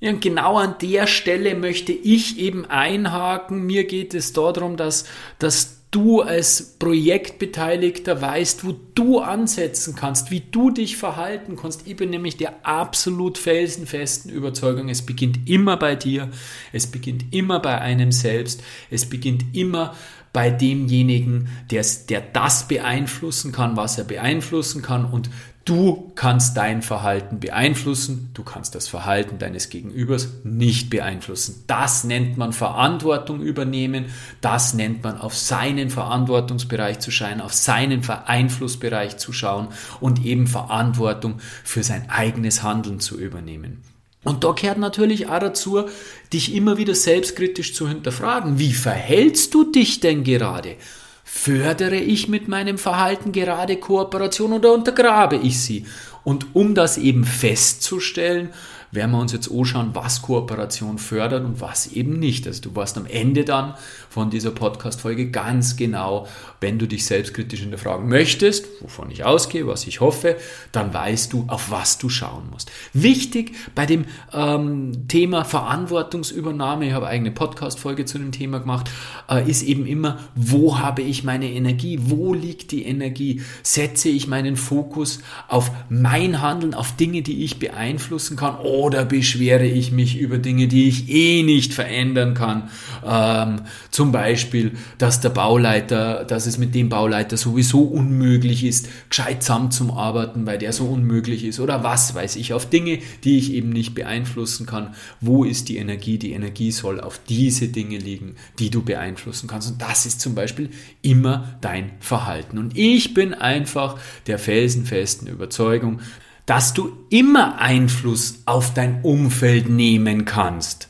Und 0.02 0.22
genau 0.22 0.58
an 0.58 0.76
der 0.82 1.06
Stelle 1.06 1.54
möchte 1.54 1.92
ich 1.92 2.40
eben 2.40 2.66
einhaken. 2.66 3.68
Mir 3.68 3.84
geht 3.84 4.16
es 4.16 4.34
darum, 4.34 4.78
dass, 4.78 5.06
dass 5.38 5.80
du 5.92 6.22
als 6.22 6.78
Projektbeteiligter 6.78 8.22
weißt, 8.22 8.66
wo 8.66 8.76
du 8.94 9.20
ansetzen 9.20 9.96
kannst, 9.96 10.30
wie 10.30 10.42
du 10.42 10.70
dich 10.70 10.98
verhalten 10.98 11.56
kannst. 11.56 11.88
Ich 11.88 11.96
bin 11.96 12.12
nämlich 12.12 12.38
der 12.38 12.66
absolut 12.66 13.38
felsenfesten 13.38 14.32
Überzeugung, 14.32 14.90
es 14.90 15.04
beginnt 15.04 15.50
immer 15.50 15.78
bei 15.78 15.96
dir, 15.96 16.30
es 16.72 16.88
beginnt 16.88 17.26
immer 17.32 17.60
bei 17.60 17.80
einem 17.80 18.12
selbst, 18.12 18.64
es 18.92 19.10
beginnt 19.10 19.44
immer 19.54 19.96
bei 20.34 20.50
demjenigen, 20.52 21.50
der, 21.72 21.86
der 22.10 22.22
das 22.22 22.68
beeinflussen 22.68 23.52
kann, 23.52 23.78
was 23.78 23.98
er 23.98 24.04
beeinflussen 24.04 24.82
kann 24.82 25.06
und 25.06 25.30
Du 25.70 26.12
kannst 26.16 26.58
dein 26.58 26.82
Verhalten 26.82 27.40
beeinflussen, 27.40 28.32
du 28.34 28.44
kannst 28.44 28.74
das 28.74 28.88
Verhalten 28.88 29.38
deines 29.38 29.70
Gegenübers 29.70 30.30
nicht 30.44 30.90
beeinflussen. 30.90 31.64
Das 31.68 32.04
nennt 32.04 32.38
man 32.38 32.54
Verantwortung 32.54 33.40
übernehmen, 33.42 34.06
das 34.42 34.74
nennt 34.74 35.04
man 35.04 35.20
auf 35.22 35.36
seinen 35.36 35.92
Verantwortungsbereich 35.92 36.98
zu 36.98 37.12
schauen, 37.12 37.40
auf 37.40 37.54
seinen 37.54 38.02
Einflussbereich 38.10 39.18
zu 39.18 39.32
schauen 39.32 39.68
und 40.00 40.26
eben 40.26 40.48
Verantwortung 40.48 41.36
für 41.64 41.84
sein 41.84 42.10
eigenes 42.10 42.64
Handeln 42.64 43.00
zu 43.00 43.20
übernehmen. 43.20 43.84
Und 44.24 44.44
da 44.44 44.52
gehört 44.52 44.78
natürlich 44.78 45.28
auch 45.28 45.40
dazu, 45.40 45.86
dich 46.34 46.54
immer 46.54 46.78
wieder 46.78 46.94
selbstkritisch 46.94 47.74
zu 47.74 47.88
hinterfragen. 47.88 48.60
Wie 48.60 48.74
verhältst 48.74 49.54
du 49.54 49.72
dich 49.72 50.02
denn 50.02 50.24
gerade? 50.24 50.76
Fördere 51.24 51.96
ich 51.96 52.28
mit 52.28 52.48
meinem 52.48 52.78
Verhalten 52.78 53.32
gerade 53.32 53.78
Kooperation 53.78 54.54
oder 54.54 54.74
untergrabe 54.74 55.38
ich 55.38 55.62
sie? 55.62 55.86
Und 56.24 56.48
um 56.54 56.76
das 56.76 56.98
eben 56.98 57.24
festzustellen, 57.24 58.50
werden 58.92 59.12
wir 59.12 59.20
uns 59.20 59.32
jetzt 59.32 59.52
anschauen, 59.52 59.92
was 59.94 60.22
Kooperation 60.22 60.98
fördert 60.98 61.46
und 61.46 61.62
was 61.62 61.88
eben 61.88 62.20
nicht. 62.20 62.48
Also 62.48 62.62
du 62.64 62.76
warst 62.76 62.98
am 62.98 63.06
Ende 63.06 63.46
dann 63.46 63.76
von 64.10 64.30
dieser 64.30 64.52
Podcast-Folge 64.52 65.30
ganz 65.30 65.76
genau, 65.76 66.28
wenn 66.62 66.80
du 66.80 66.88
dich 66.88 67.06
selbstkritisch 67.06 67.62
hinterfragen 67.62 68.10
möchtest, 68.10 68.66
wovon 68.82 69.12
ich 69.12 69.24
ausgehe, 69.24 69.68
was 69.68 69.88
ich 69.88 70.02
hoffe, 70.02 70.36
dann 70.72 70.94
weißt 70.94 71.32
du, 71.32 71.46
auf 71.48 71.70
was 71.72 72.00
du 72.00 72.10
schauen 72.10 72.50
musst. 72.52 72.72
Wichtig 72.94 73.54
bei 73.76 73.86
dem 73.86 74.06
ähm, 74.34 75.08
Thema 75.08 75.46
Verantwortungsübernahme, 75.46 76.88
ich 76.88 76.94
habe 76.94 77.08
eigene 77.08 77.32
Podcast-Folge 77.32 78.06
zu 78.06 78.18
dem 78.18 78.32
Thema 78.32 78.60
gemacht, 78.60 78.90
äh, 79.30 79.50
ist 79.50 79.62
eben 79.62 79.86
immer, 79.86 80.20
wo 80.36 80.80
habe 80.80 81.04
ich 81.04 81.24
meine 81.24 81.52
Energie, 81.52 82.00
wo 82.02 82.34
liegt 82.34 82.72
die 82.72 82.86
Energie, 82.86 83.42
setze 83.62 84.10
ich 84.10 84.28
meinen 84.28 84.58
Fokus 84.58 85.20
auf 85.48 85.72
mein 85.90 86.42
Handeln, 86.42 86.74
auf 86.74 86.96
Dinge, 86.96 87.22
die 87.22 87.44
ich 87.44 87.60
beeinflussen 87.60 88.36
kann, 88.38 88.58
oder 88.58 89.06
beschwere 89.06 89.66
ich 89.66 89.92
mich 89.92 90.18
über 90.18 90.40
Dinge, 90.40 90.68
die 90.68 90.88
ich 90.88 91.10
eh 91.10 91.44
nicht 91.44 91.74
verändern 91.74 92.34
kann. 92.34 92.70
Ähm, 93.06 93.62
zum 94.00 94.14
Beispiel, 94.14 94.78
dass 94.98 95.20
der 95.20 95.28
Bauleiter, 95.28 96.24
dass 96.24 96.46
es 96.46 96.58
mit 96.58 96.74
dem 96.74 96.88
Bauleiter 96.88 97.36
sowieso 97.36 97.82
unmöglich 97.82 98.64
ist, 98.64 98.88
gescheit 99.10 99.44
zum 99.44 99.92
Arbeiten, 99.92 100.46
weil 100.46 100.58
der 100.58 100.72
so 100.72 100.86
unmöglich 100.86 101.44
ist. 101.44 101.60
Oder 101.60 101.84
was 101.84 102.16
weiß 102.16 102.38
ich, 102.38 102.54
auf 102.54 102.70
Dinge, 102.70 103.00
die 103.26 103.38
ich 103.38 103.52
eben 103.52 103.72
nicht 103.72 103.96
beeinflussen 103.96 104.66
kann. 104.66 104.96
Wo 105.20 105.44
ist 105.44 105.68
die 105.68 105.76
Energie? 105.76 106.18
Die 106.18 106.32
Energie 106.32 106.72
soll 106.72 107.02
auf 107.02 107.20
diese 107.28 107.68
Dinge 107.68 107.98
liegen, 107.98 108.36
die 108.58 108.70
du 108.70 108.84
beeinflussen 108.84 109.50
kannst. 109.50 109.70
Und 109.70 109.82
das 109.82 110.06
ist 110.06 110.22
zum 110.22 110.34
Beispiel 110.34 110.70
immer 111.02 111.58
dein 111.60 111.92
Verhalten. 112.00 112.58
Und 112.58 112.78
ich 112.78 113.14
bin 113.14 113.34
einfach 113.34 114.00
der 114.28 114.40
felsenfesten 114.40 115.28
Überzeugung, 115.28 116.00
dass 116.46 116.74
du 116.74 116.94
immer 117.10 117.60
Einfluss 117.60 118.44
auf 118.46 118.74
dein 118.74 119.02
Umfeld 119.02 119.68
nehmen 119.68 120.24
kannst. 120.24 120.88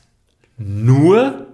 Nur 0.59 1.48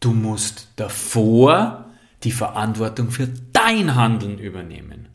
du 0.00 0.12
musst 0.12 0.68
davor 0.76 1.86
die 2.24 2.32
Verantwortung 2.32 3.10
für 3.10 3.28
dein 3.52 3.94
Handeln 3.94 4.38
übernehmen. 4.38 5.08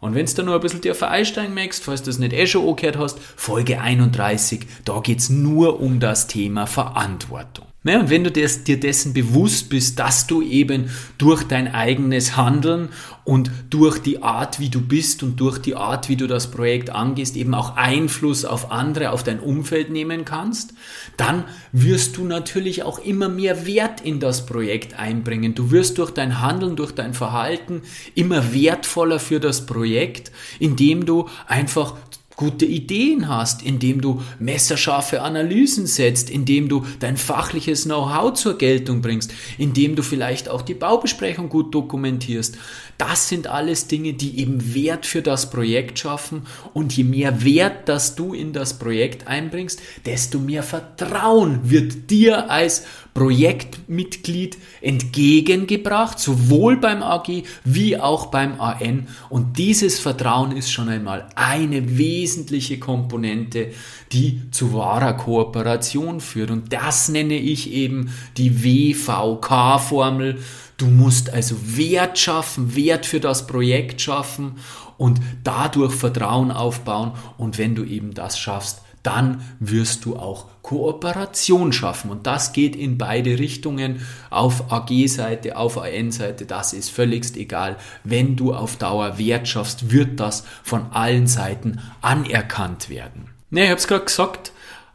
Und 0.00 0.14
wenn 0.14 0.26
du 0.26 0.42
nur 0.42 0.54
ein 0.54 0.60
bisschen 0.60 0.80
tiefer 0.80 1.10
einsteigen 1.10 1.54
möchtest, 1.54 1.84
falls 1.84 2.02
du 2.02 2.06
das 2.10 2.18
nicht 2.18 2.32
eh 2.32 2.46
schon 2.46 2.66
angehört 2.66 2.96
hast, 2.96 3.18
Folge 3.18 3.80
31, 3.80 4.66
da 4.84 5.00
geht's 5.00 5.28
nur 5.28 5.80
um 5.80 6.00
das 6.00 6.26
Thema 6.26 6.66
Verantwortung. 6.66 7.69
Ja, 7.82 7.98
und 7.98 8.10
wenn 8.10 8.24
du 8.24 8.30
des, 8.30 8.64
dir 8.64 8.78
dessen 8.78 9.14
bewusst 9.14 9.70
bist, 9.70 9.98
dass 9.98 10.26
du 10.26 10.42
eben 10.42 10.90
durch 11.16 11.44
dein 11.44 11.72
eigenes 11.72 12.36
Handeln 12.36 12.90
und 13.24 13.50
durch 13.70 13.98
die 14.00 14.22
Art, 14.22 14.60
wie 14.60 14.68
du 14.68 14.82
bist 14.82 15.22
und 15.22 15.40
durch 15.40 15.56
die 15.56 15.76
Art, 15.76 16.10
wie 16.10 16.16
du 16.16 16.26
das 16.26 16.50
Projekt 16.50 16.90
angehst, 16.90 17.36
eben 17.36 17.54
auch 17.54 17.76
Einfluss 17.76 18.44
auf 18.44 18.70
andere, 18.70 19.12
auf 19.12 19.22
dein 19.22 19.40
Umfeld 19.40 19.88
nehmen 19.88 20.26
kannst, 20.26 20.74
dann 21.16 21.44
wirst 21.72 22.18
du 22.18 22.24
natürlich 22.24 22.82
auch 22.82 22.98
immer 22.98 23.30
mehr 23.30 23.64
Wert 23.64 24.02
in 24.02 24.20
das 24.20 24.44
Projekt 24.44 24.98
einbringen. 24.98 25.54
Du 25.54 25.70
wirst 25.70 25.96
durch 25.96 26.10
dein 26.10 26.42
Handeln, 26.42 26.76
durch 26.76 26.92
dein 26.92 27.14
Verhalten 27.14 27.80
immer 28.14 28.52
wertvoller 28.52 29.18
für 29.18 29.40
das 29.40 29.64
Projekt, 29.64 30.32
indem 30.58 31.06
du 31.06 31.30
einfach 31.46 31.94
gute 32.40 32.64
Ideen 32.64 33.28
hast, 33.28 33.62
indem 33.62 34.00
du 34.00 34.22
messerscharfe 34.38 35.20
Analysen 35.20 35.86
setzt, 35.86 36.30
indem 36.30 36.70
du 36.70 36.86
dein 36.98 37.18
fachliches 37.18 37.84
Know-how 37.84 38.32
zur 38.32 38.56
Geltung 38.56 39.02
bringst, 39.02 39.30
indem 39.58 39.94
du 39.94 40.02
vielleicht 40.02 40.48
auch 40.48 40.62
die 40.62 40.72
Baubesprechung 40.72 41.50
gut 41.50 41.74
dokumentierst. 41.74 42.56
Das 42.96 43.28
sind 43.28 43.46
alles 43.46 43.88
Dinge, 43.88 44.14
die 44.14 44.38
eben 44.38 44.74
Wert 44.74 45.04
für 45.04 45.20
das 45.20 45.50
Projekt 45.50 45.98
schaffen 45.98 46.46
und 46.72 46.96
je 46.96 47.04
mehr 47.04 47.44
Wert, 47.44 47.90
das 47.90 48.14
du 48.14 48.32
in 48.32 48.54
das 48.54 48.78
Projekt 48.78 49.26
einbringst, 49.26 49.82
desto 50.06 50.38
mehr 50.38 50.62
Vertrauen 50.62 51.70
wird 51.70 52.10
dir 52.10 52.50
als 52.50 52.86
Projektmitglied 53.14 54.58
entgegengebracht, 54.80 56.18
sowohl 56.18 56.76
beim 56.76 57.02
AG 57.02 57.42
wie 57.64 57.98
auch 57.98 58.26
beim 58.26 58.60
AN. 58.60 59.08
Und 59.28 59.58
dieses 59.58 59.98
Vertrauen 59.98 60.56
ist 60.56 60.72
schon 60.72 60.88
einmal 60.88 61.28
eine 61.34 61.98
wesentliche 61.98 62.78
Komponente, 62.78 63.72
die 64.12 64.50
zu 64.50 64.72
wahrer 64.72 65.14
Kooperation 65.14 66.20
führt. 66.20 66.50
Und 66.50 66.72
das 66.72 67.08
nenne 67.08 67.36
ich 67.36 67.72
eben 67.72 68.12
die 68.36 68.64
WVK-Formel. 68.64 70.38
Du 70.76 70.86
musst 70.86 71.30
also 71.30 71.56
Wert 71.76 72.18
schaffen, 72.18 72.74
Wert 72.74 73.06
für 73.06 73.20
das 73.20 73.46
Projekt 73.46 74.00
schaffen 74.00 74.52
und 74.96 75.20
dadurch 75.44 75.94
Vertrauen 75.94 76.50
aufbauen. 76.50 77.12
Und 77.38 77.58
wenn 77.58 77.74
du 77.74 77.84
eben 77.84 78.14
das 78.14 78.38
schaffst, 78.38 78.82
dann 79.02 79.42
wirst 79.58 80.04
du 80.04 80.16
auch 80.16 80.46
Kooperation 80.62 81.72
schaffen. 81.72 82.10
Und 82.10 82.26
das 82.26 82.52
geht 82.52 82.76
in 82.76 82.98
beide 82.98 83.38
Richtungen, 83.38 84.06
auf 84.28 84.70
AG-Seite, 84.70 85.56
auf 85.56 85.78
AN-Seite, 85.78 86.46
das 86.46 86.72
ist 86.72 86.90
völligst 86.90 87.36
egal. 87.36 87.76
Wenn 88.04 88.36
du 88.36 88.54
auf 88.54 88.76
Dauer 88.76 89.18
Wert 89.18 89.48
schaffst, 89.48 89.90
wird 89.90 90.20
das 90.20 90.44
von 90.62 90.92
allen 90.92 91.26
Seiten 91.26 91.80
anerkannt 92.02 92.88
werden. 92.88 93.30
Ne, 93.50 93.64
ich 93.64 93.70
habe 93.70 93.78
es 93.78 93.88
gerade 93.88 94.04
gesagt, 94.04 94.52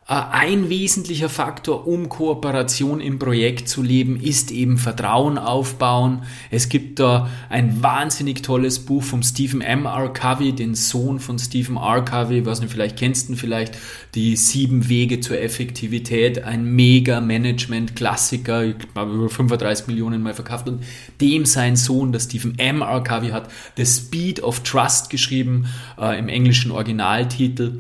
ein 0.08 0.70
wesentlicher 0.70 1.30
Faktor, 1.30 1.88
um 1.88 2.10
Kooperation 2.10 3.02
im 3.02 3.18
Projekt 3.18 3.68
zu 3.68 3.82
leben, 3.82 4.22
ist 4.22 4.52
eben 4.52 4.78
Vertrauen 4.78 5.40
aufbauen. 5.40 6.22
Es 6.52 6.70
gibt 6.70 7.00
da 7.00 7.28
ein 7.50 7.82
wahnsinnig 7.82 8.44
tolles 8.44 8.86
Buch 8.86 9.02
vom 9.02 9.24
Stephen 9.24 9.62
M. 9.62 9.86
R. 9.86 10.14
Covey, 10.14 10.54
den 10.54 10.76
Sohn 10.76 11.20
von 11.20 11.40
Stephen 11.40 11.78
R. 11.78 12.06
Covey, 12.06 12.46
was 12.46 12.62
du 12.62 12.68
vielleicht 12.68 12.98
kennst 12.98 13.30
du 13.30 13.36
vielleicht, 13.36 13.80
die 14.14 14.36
sieben 14.36 14.90
Wege 14.90 15.22
zur 15.22 15.42
Effektivität, 15.42 16.44
ein 16.44 16.66
mega 16.66 17.20
Management-Klassiker, 17.20 18.64
ich 18.64 18.78
glaube 18.78 19.12
über 19.12 19.30
35 19.30 19.88
Millionen 19.88 20.22
Mal 20.22 20.36
verkauft 20.36 20.68
und 20.68 20.84
dem 21.20 21.46
sein 21.46 21.76
Sohn, 21.76 22.12
der 22.12 22.20
Stephen 22.20 22.60
M. 22.60 22.84
R. 22.84 23.04
Covey 23.04 23.30
hat 23.30 23.50
The 23.76 23.88
Speed 23.88 24.44
of 24.44 24.60
Trust 24.60 25.10
geschrieben, 25.10 25.66
äh, 26.00 26.20
im 26.20 26.30
englischen 26.30 26.70
Originaltitel. 26.70 27.80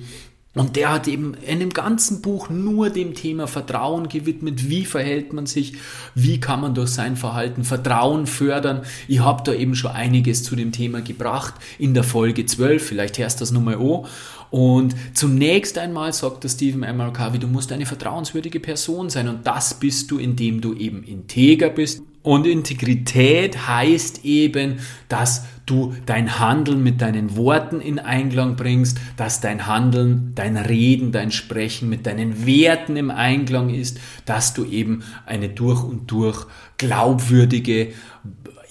Und 0.56 0.78
der 0.78 0.94
hat 0.94 1.08
eben 1.10 1.34
in 1.46 1.60
dem 1.60 1.72
ganzen 1.72 2.22
Buch 2.22 2.50
nur 2.50 2.90
dem 2.90 3.14
Thema 3.14 3.46
Vertrauen 3.46 4.08
gewidmet. 4.08 4.70
Wie 4.70 4.86
verhält 4.86 5.34
man 5.34 5.46
sich? 5.46 5.74
Wie 6.16 6.40
kann 6.40 6.62
man 6.62 6.74
durch 6.74 6.92
sein 6.92 7.18
Verhalten 7.18 7.66
Vertrauen 7.66 8.26
fördern? 8.26 8.84
Ich 9.10 9.20
habe 9.20 9.44
da 9.44 9.54
eben 9.54 9.76
schon 9.76 9.92
einiges 9.92 10.44
zu 10.44 10.56
dem 10.56 10.72
Thema 10.72 11.02
gebracht 11.02 11.56
in 11.78 11.94
der 11.94 12.06
Folge 12.06 12.46
12. 12.46 12.88
Vielleicht 12.88 13.18
hörst 13.18 13.40
du 13.40 13.42
das 13.42 13.52
nochmal 13.52 13.76
an. 13.76 14.06
Und 14.50 14.96
zunächst 15.14 15.78
einmal 15.78 16.14
sagt 16.14 16.46
der 16.46 16.50
Stephen 16.50 16.84
M. 16.84 17.12
Covey, 17.12 17.38
du 17.38 17.48
musst 17.48 17.74
eine 17.74 17.86
vertrauenswürdige 17.86 18.62
Person 18.62 19.10
sein. 19.10 19.28
Und 19.28 19.46
das 19.46 19.74
bist 19.74 20.10
du, 20.10 20.18
indem 20.18 20.62
du 20.62 20.74
eben 20.74 21.04
integer 21.04 21.70
bist. 21.70 22.02
Und 22.26 22.48
Integrität 22.48 23.68
heißt 23.68 24.26
eben, 24.26 24.80
dass 25.10 25.46
du 25.68 25.94
dein 26.08 26.40
Handeln 26.40 26.82
mit 26.82 27.00
deinen 27.00 27.38
Worten 27.38 27.80
in 27.82 28.00
Einklang 28.00 28.56
bringst, 28.56 28.98
dass 29.16 29.42
dein 29.42 29.68
Handeln, 29.68 30.32
dein 30.34 30.58
Reden, 30.58 31.12
dein 31.12 31.32
Sprechen 31.32 31.88
mit 31.88 32.08
deinen 32.08 32.48
Werten 32.48 32.98
im 32.98 33.12
Einklang 33.12 33.70
ist, 33.70 34.00
dass 34.26 34.56
du 34.56 34.66
eben 34.66 35.04
eine 35.28 35.50
durch 35.50 35.84
und 35.84 36.10
durch 36.10 36.48
glaubwürdige, 36.80 37.90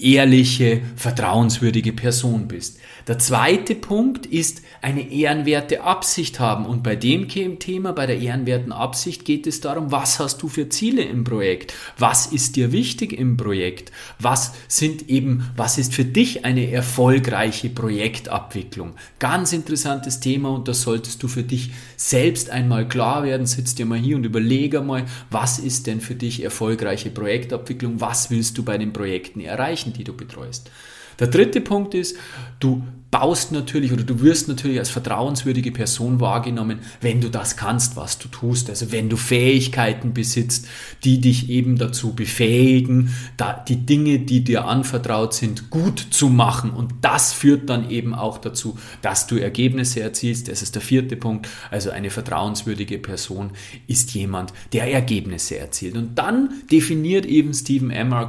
ehrliche, 0.01 0.81
vertrauenswürdige 0.97 1.93
Person 1.93 2.49
bist. 2.49 2.81
Der 3.07 3.19
zweite 3.19 3.75
Punkt 3.75 4.25
ist 4.25 4.63
eine 4.81 5.13
ehrenwerte 5.13 5.83
Absicht 5.83 6.41
haben. 6.41 6.65
Und 6.65 6.83
bei 6.83 6.97
dem 6.97 7.29
Thema, 7.29 7.93
bei 7.93 8.07
der 8.07 8.19
ehrenwerten 8.19 8.73
Absicht, 8.73 9.27
geht 9.27 9.47
es 9.47 9.61
darum, 9.61 9.93
was 9.93 10.19
hast 10.21 10.43
du 10.43 10.49
für 10.49 10.71
Ziele 10.71 11.03
im 11.03 11.23
Projekt? 11.23 11.75
Was 11.99 12.27
ist 12.27 12.57
dir 12.57 12.73
wichtig 12.73 13.13
im 13.13 13.37
Projekt? 13.37 13.93
Was 14.19 14.53
sind 14.69 15.11
eben, 15.11 15.51
was 15.55 15.77
ist 15.77 15.93
für 15.93 16.07
dich 16.07 16.47
eine 16.47 16.71
erfolgreiche 16.71 17.69
Projektabwicklung? 17.69 18.95
Ganz 19.19 19.53
interessantes 19.53 20.21
Thema 20.21 20.55
und 20.55 20.67
das 20.67 20.81
solltest 20.81 21.23
du 21.23 21.29
für 21.29 21.43
dich 21.43 21.73
selbst 21.99 22.49
einmal 22.49 22.89
klar 22.89 23.23
werden. 23.23 23.45
Sitz 23.45 23.75
dir 23.75 23.85
mal 23.85 23.99
hier 23.99 24.17
und 24.17 24.25
überlege 24.25 24.81
mal, 24.81 25.05
was 25.31 25.59
ist 25.59 25.87
denn 25.87 26.01
für 26.01 26.15
dich 26.15 26.43
erfolgreiche 26.43 27.11
Projektabwicklung? 27.11 28.01
Was 28.01 28.31
willst 28.31 28.57
du 28.57 28.63
bei 28.63 28.79
den 28.79 28.95
Projekten 28.95 29.41
erreichen, 29.41 29.93
die 29.93 30.05
du 30.05 30.15
betreust? 30.15 30.71
Der 31.19 31.29
dritte 31.29 31.61
Punkt 31.61 31.95
ist, 31.95 32.17
du 32.61 32.83
baust 33.15 33.53
natürlich 33.53 33.93
oder 33.93 34.03
du 34.03 34.23
wirst 34.23 34.49
natürlich 34.49 34.81
als 34.81 34.91
vertrauenswürdige 34.91 35.71
Person 35.71 36.19
wahrgenommen, 36.19 36.81
wenn 37.01 37.21
du 37.21 37.31
das 37.31 37.57
kannst, 37.57 37.95
was 37.95 38.19
du 38.19 38.27
tust. 38.27 38.69
Also 38.69 38.91
wenn 38.91 39.09
du 39.09 39.17
Fähigkeiten 39.17 40.13
besitzt, 40.13 40.67
die 41.05 41.21
dich 41.21 41.49
eben 41.49 41.79
dazu 41.79 42.13
befähigen, 42.13 43.15
da 43.37 43.53
die 43.53 43.87
Dinge, 43.87 44.19
die 44.19 44.43
dir 44.43 44.65
anvertraut 44.65 45.33
sind, 45.33 45.71
gut 45.71 46.05
zu 46.11 46.29
machen. 46.29 46.71
Und 46.73 46.93
das 47.03 47.33
führt 47.33 47.71
dann 47.71 47.89
eben 47.89 48.17
auch 48.17 48.39
dazu, 48.39 48.77
dass 49.01 49.29
du 49.29 49.37
Ergebnisse 49.37 50.01
erzielst. 50.01 50.49
Das 50.49 50.61
ist 50.61 50.75
der 50.75 50.83
vierte 50.83 51.15
Punkt. 51.15 51.49
Also 51.71 51.91
eine 51.91 52.11
vertrauenswürdige 52.11 52.99
Person 52.99 53.53
ist 53.87 54.13
jemand, 54.15 54.53
der 54.73 54.93
Ergebnisse 54.93 55.57
erzielt. 55.57 55.97
Und 55.97 56.17
dann 56.17 56.53
definiert 56.69 57.27
eben 57.27 57.55
Stephen 57.55 57.93
M. 57.93 58.11
R. 58.11 58.29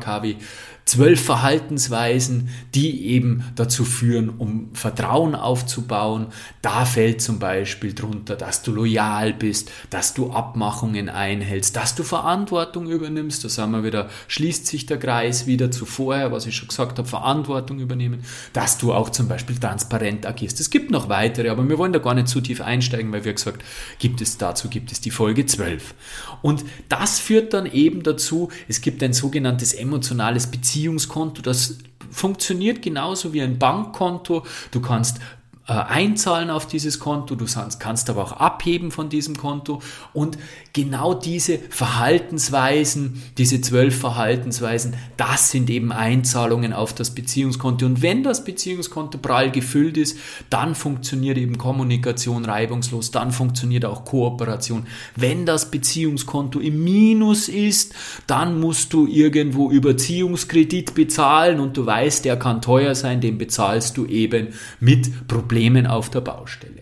Zwölf 0.85 1.25
Verhaltensweisen, 1.25 2.49
die 2.75 3.07
eben 3.07 3.43
dazu 3.55 3.83
führen, 3.83 4.29
um 4.29 4.69
Vertrauen 4.73 5.33
aufzubauen. 5.33 6.27
Da 6.61 6.85
fällt 6.85 7.23
zum 7.23 7.39
Beispiel 7.39 7.93
drunter, 7.93 8.35
dass 8.35 8.61
du 8.61 8.71
loyal 8.71 9.33
bist, 9.33 9.71
dass 9.89 10.13
du 10.13 10.31
Abmachungen 10.31 11.09
einhältst, 11.09 11.75
dass 11.75 11.95
du 11.95 12.03
Verantwortung 12.03 12.87
übernimmst. 12.87 13.43
Da 13.43 13.49
sagen 13.49 13.71
wir 13.71 13.83
wieder, 13.83 14.09
schließt 14.27 14.67
sich 14.67 14.85
der 14.85 14.99
Kreis 14.99 15.47
wieder 15.47 15.71
zu 15.71 15.87
vorher, 15.87 16.31
was 16.31 16.45
ich 16.45 16.55
schon 16.55 16.67
gesagt 16.67 16.99
habe, 16.99 17.07
Verantwortung 17.07 17.79
übernehmen, 17.79 18.23
dass 18.53 18.77
du 18.77 18.93
auch 18.93 19.09
zum 19.09 19.27
Beispiel 19.27 19.57
transparent 19.57 20.27
agierst. 20.27 20.59
Es 20.59 20.69
gibt 20.69 20.91
noch 20.91 21.09
weitere, 21.09 21.49
aber 21.49 21.67
wir 21.67 21.79
wollen 21.79 21.93
da 21.93 21.99
gar 21.99 22.13
nicht 22.13 22.27
zu 22.27 22.41
tief 22.41 22.61
einsteigen, 22.61 23.11
weil 23.11 23.25
wir 23.25 23.33
gesagt, 23.33 23.63
gibt 23.97 24.21
es 24.21 24.37
dazu, 24.37 24.69
gibt 24.69 24.91
es 24.91 25.01
die 25.01 25.09
Folge 25.09 25.47
12. 25.47 25.95
Und 26.43 26.63
das 26.89 27.19
führt 27.19 27.55
dann 27.55 27.65
eben 27.65 28.03
dazu, 28.03 28.49
es 28.67 28.81
gibt 28.81 29.01
ein 29.01 29.13
sogenanntes 29.13 29.73
emotionales 29.73 30.45
Beziehungskonto, 30.75 31.41
das 31.41 31.77
funktioniert 32.11 32.81
genauso 32.81 33.31
wie 33.31 33.41
ein 33.41 33.57
Bankkonto. 33.57 34.45
Du 34.71 34.81
kannst 34.81 35.19
äh, 35.67 35.73
einzahlen 35.73 36.51
auf 36.51 36.67
dieses 36.67 36.99
Konto, 36.99 37.33
du 37.33 37.45
kannst 37.79 38.11
aber 38.11 38.23
auch 38.23 38.33
abheben 38.33 38.91
von 38.91 39.09
diesem 39.09 39.35
Konto. 39.35 39.81
Und 40.13 40.37
genau 40.73 41.15
diese 41.15 41.57
Verhaltensweisen, 41.57 43.23
diese 43.39 43.61
zwölf 43.61 43.97
Verhaltensweisen, 43.97 44.93
das 45.17 45.49
sind 45.49 45.71
eben 45.71 45.91
Einzahlungen 45.91 46.71
auf 46.71 46.93
das 46.93 47.15
Beziehungskonto. 47.15 47.87
Und 47.87 48.03
wenn 48.03 48.21
das 48.21 48.43
Beziehungskonto 48.43 49.17
prall 49.17 49.49
gefüllt 49.49 49.97
ist, 49.97 50.19
dann 50.51 50.75
funktioniert 50.75 51.39
eben 51.39 51.57
Kommunikation 51.57 52.45
reibungslos, 52.45 53.09
dann 53.09 53.31
funktioniert 53.31 53.85
auch 53.85 54.05
Kooperation. 54.05 54.85
Wenn 55.15 55.47
das 55.47 55.71
Beziehungskonto 55.71 56.59
im 56.59 56.83
Minus 56.83 57.49
ist, 57.49 57.95
dann 58.27 58.59
musst 58.59 58.93
du 58.93 59.07
irgendwo 59.07 59.71
Überziehungskredit 59.71 60.93
bezahlen 60.93 61.59
und 61.59 61.75
du 61.75 61.87
weißt, 61.87 62.23
der 62.23 62.37
kann 62.37 62.61
teuer 62.61 62.93
sein, 62.93 63.19
den 63.19 63.39
bezahlst 63.39 63.97
du 63.97 64.05
eben 64.05 64.49
mit 64.79 65.27
Problemen 65.27 65.54
Problemen 65.55 65.87
auf 65.87 66.09
der 66.09 66.19
Baustelle. 66.19 66.81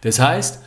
Das 0.00 0.18
heißt, 0.18 0.60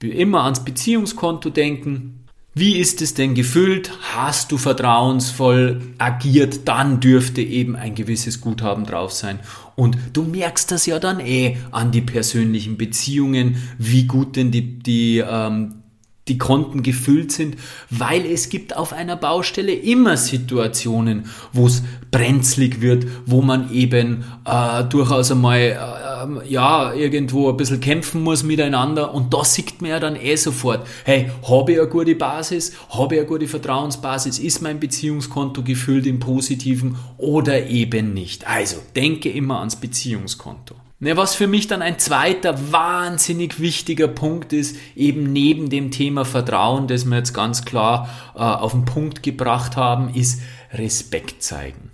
immer 0.00 0.44
ans 0.44 0.64
Beziehungskonto 0.64 1.50
denken. 1.50 2.26
Wie 2.54 2.76
ist 2.76 3.02
es 3.02 3.14
denn 3.14 3.34
gefüllt? 3.34 3.90
Hast 4.14 4.52
du 4.52 4.56
vertrauensvoll 4.56 5.80
agiert? 5.98 6.68
Dann 6.68 7.00
dürfte 7.00 7.42
eben 7.42 7.74
ein 7.74 7.96
gewisses 7.96 8.40
Guthaben 8.40 8.86
drauf 8.86 9.10
sein. 9.10 9.40
Und 9.74 9.98
du 10.12 10.22
merkst 10.22 10.70
das 10.70 10.86
ja 10.86 11.00
dann 11.00 11.18
eh 11.18 11.56
an 11.72 11.90
die 11.90 12.02
persönlichen 12.02 12.76
Beziehungen, 12.76 13.56
wie 13.78 14.06
gut 14.06 14.36
denn 14.36 14.52
die, 14.52 14.78
die, 14.78 15.24
ähm, 15.26 15.81
die 16.28 16.38
Konten 16.38 16.84
gefüllt 16.84 17.32
sind, 17.32 17.56
weil 17.90 18.24
es 18.24 18.48
gibt 18.48 18.76
auf 18.76 18.92
einer 18.92 19.16
Baustelle 19.16 19.72
immer 19.72 20.16
Situationen, 20.16 21.26
wo 21.52 21.66
es 21.66 21.82
brenzlig 22.12 22.80
wird, 22.80 23.06
wo 23.26 23.42
man 23.42 23.72
eben 23.72 24.24
äh, 24.44 24.84
durchaus 24.84 25.32
einmal 25.32 25.58
äh, 25.58 26.48
ja 26.48 26.92
irgendwo 26.92 27.50
ein 27.50 27.56
bisschen 27.56 27.80
kämpfen 27.80 28.22
muss 28.22 28.44
miteinander 28.44 29.12
und 29.12 29.34
da 29.34 29.44
sieht 29.44 29.82
man 29.82 29.90
ja 29.90 29.98
dann 29.98 30.14
eh 30.14 30.36
sofort, 30.36 30.86
hey, 31.04 31.30
habe 31.48 31.72
ich 31.72 31.80
eine 31.80 31.88
gute 31.88 32.14
Basis, 32.14 32.72
habe 32.90 33.16
ich 33.16 33.20
eine 33.20 33.28
gute 33.28 33.48
Vertrauensbasis, 33.48 34.38
ist 34.38 34.62
mein 34.62 34.78
Beziehungskonto 34.78 35.62
gefüllt 35.62 36.06
im 36.06 36.20
Positiven 36.20 36.96
oder 37.18 37.66
eben 37.66 38.14
nicht. 38.14 38.46
Also 38.46 38.76
denke 38.94 39.28
immer 39.28 39.58
ans 39.58 39.76
Beziehungskonto. 39.76 40.76
Ne, 41.02 41.16
was 41.16 41.34
für 41.34 41.48
mich 41.48 41.66
dann 41.66 41.82
ein 41.82 41.98
zweiter 41.98 42.70
wahnsinnig 42.70 43.58
wichtiger 43.58 44.06
Punkt 44.06 44.52
ist, 44.52 44.76
eben 44.94 45.32
neben 45.32 45.68
dem 45.68 45.90
Thema 45.90 46.24
Vertrauen, 46.24 46.86
das 46.86 47.06
wir 47.06 47.16
jetzt 47.16 47.34
ganz 47.34 47.64
klar 47.64 48.08
äh, 48.36 48.38
auf 48.38 48.70
den 48.70 48.84
Punkt 48.84 49.24
gebracht 49.24 49.74
haben, 49.74 50.14
ist 50.14 50.42
Respekt 50.72 51.42
zeigen. 51.42 51.90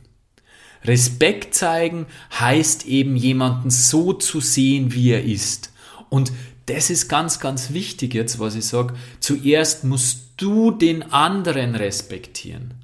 Respekt 0.85 1.55
zeigen 1.55 2.05
heißt 2.38 2.85
eben 2.85 3.17
jemanden 3.17 3.71
so 3.71 4.12
zu 4.12 4.41
sehen, 4.43 4.93
wie 4.93 5.12
er 5.12 5.25
ist. 5.25 5.73
Und 6.11 6.31
das 6.67 6.91
ist 6.91 7.09
ganz, 7.09 7.41
ganz 7.41 7.73
wichtig 7.73 8.13
jetzt, 8.13 8.39
was 8.39 8.56
ich 8.56 8.67
sage. 8.67 8.93
Zuerst 9.21 9.85
musst 9.85 10.35
du 10.37 10.71
den 10.71 11.15
anderen 11.15 11.76
respektieren. 11.76 12.75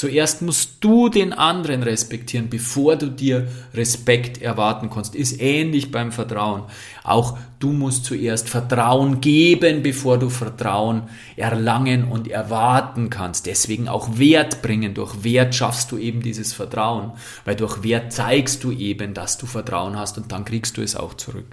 Zuerst 0.00 0.40
musst 0.40 0.76
du 0.80 1.10
den 1.10 1.34
anderen 1.34 1.82
respektieren, 1.82 2.48
bevor 2.48 2.96
du 2.96 3.10
dir 3.10 3.48
Respekt 3.74 4.40
erwarten 4.40 4.88
kannst. 4.88 5.14
Ist 5.14 5.42
ähnlich 5.42 5.90
beim 5.90 6.10
Vertrauen. 6.10 6.62
Auch 7.04 7.36
du 7.58 7.68
musst 7.72 8.06
zuerst 8.06 8.48
Vertrauen 8.48 9.20
geben, 9.20 9.82
bevor 9.82 10.16
du 10.16 10.30
Vertrauen 10.30 11.02
erlangen 11.36 12.04
und 12.04 12.28
erwarten 12.28 13.10
kannst. 13.10 13.44
Deswegen 13.44 13.88
auch 13.88 14.16
Wert 14.16 14.62
bringen. 14.62 14.94
Durch 14.94 15.22
Wert 15.22 15.54
schaffst 15.54 15.92
du 15.92 15.98
eben 15.98 16.22
dieses 16.22 16.54
Vertrauen, 16.54 17.12
weil 17.44 17.56
durch 17.56 17.82
Wert 17.82 18.10
zeigst 18.10 18.64
du 18.64 18.72
eben, 18.72 19.12
dass 19.12 19.36
du 19.36 19.44
Vertrauen 19.44 19.98
hast 19.98 20.16
und 20.16 20.32
dann 20.32 20.46
kriegst 20.46 20.78
du 20.78 20.80
es 20.80 20.96
auch 20.96 21.12
zurück. 21.12 21.48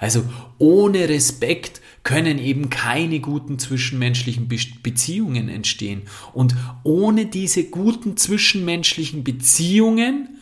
Also 0.00 0.24
ohne 0.58 1.08
Respekt 1.08 1.80
können 2.02 2.38
eben 2.38 2.70
keine 2.70 3.20
guten 3.20 3.58
zwischenmenschlichen 3.58 4.48
Beziehungen 4.48 5.48
entstehen. 5.48 6.02
Und 6.32 6.56
ohne 6.82 7.26
diese 7.26 7.64
guten 7.64 8.16
zwischenmenschlichen 8.16 9.22
Beziehungen 9.22 10.40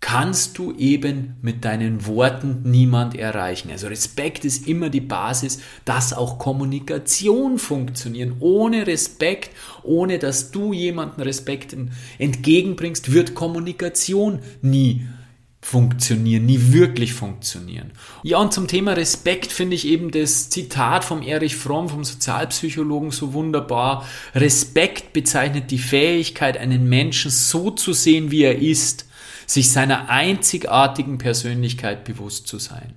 kannst 0.00 0.58
du 0.58 0.72
eben 0.76 1.36
mit 1.40 1.64
deinen 1.64 2.06
Worten 2.06 2.60
niemand 2.64 3.16
erreichen. 3.16 3.70
Also 3.70 3.86
Respekt 3.88 4.44
ist 4.44 4.68
immer 4.68 4.90
die 4.90 5.00
Basis, 5.00 5.60
dass 5.86 6.12
auch 6.12 6.38
Kommunikation 6.38 7.58
funktioniert. 7.58 8.34
Ohne 8.40 8.86
Respekt, 8.86 9.50
ohne 9.82 10.18
dass 10.18 10.50
du 10.50 10.74
jemanden 10.74 11.22
Respekt 11.22 11.74
entgegenbringst, 12.18 13.12
wird 13.12 13.34
Kommunikation 13.34 14.40
nie 14.60 15.06
funktionieren, 15.66 16.46
nie 16.46 16.72
wirklich 16.72 17.12
funktionieren. 17.12 17.90
Ja, 18.22 18.38
und 18.38 18.52
zum 18.52 18.68
Thema 18.68 18.92
Respekt 18.92 19.50
finde 19.50 19.74
ich 19.74 19.84
eben 19.84 20.12
das 20.12 20.48
Zitat 20.48 21.04
vom 21.04 21.22
Erich 21.22 21.56
Fromm, 21.56 21.88
vom 21.88 22.04
Sozialpsychologen, 22.04 23.10
so 23.10 23.32
wunderbar. 23.32 24.06
Respekt 24.36 25.12
bezeichnet 25.12 25.72
die 25.72 25.78
Fähigkeit, 25.78 26.56
einen 26.56 26.88
Menschen 26.88 27.32
so 27.32 27.72
zu 27.72 27.94
sehen, 27.94 28.30
wie 28.30 28.44
er 28.44 28.60
ist, 28.60 29.06
sich 29.44 29.72
seiner 29.72 30.08
einzigartigen 30.08 31.18
Persönlichkeit 31.18 32.04
bewusst 32.04 32.46
zu 32.46 32.60
sein. 32.60 32.94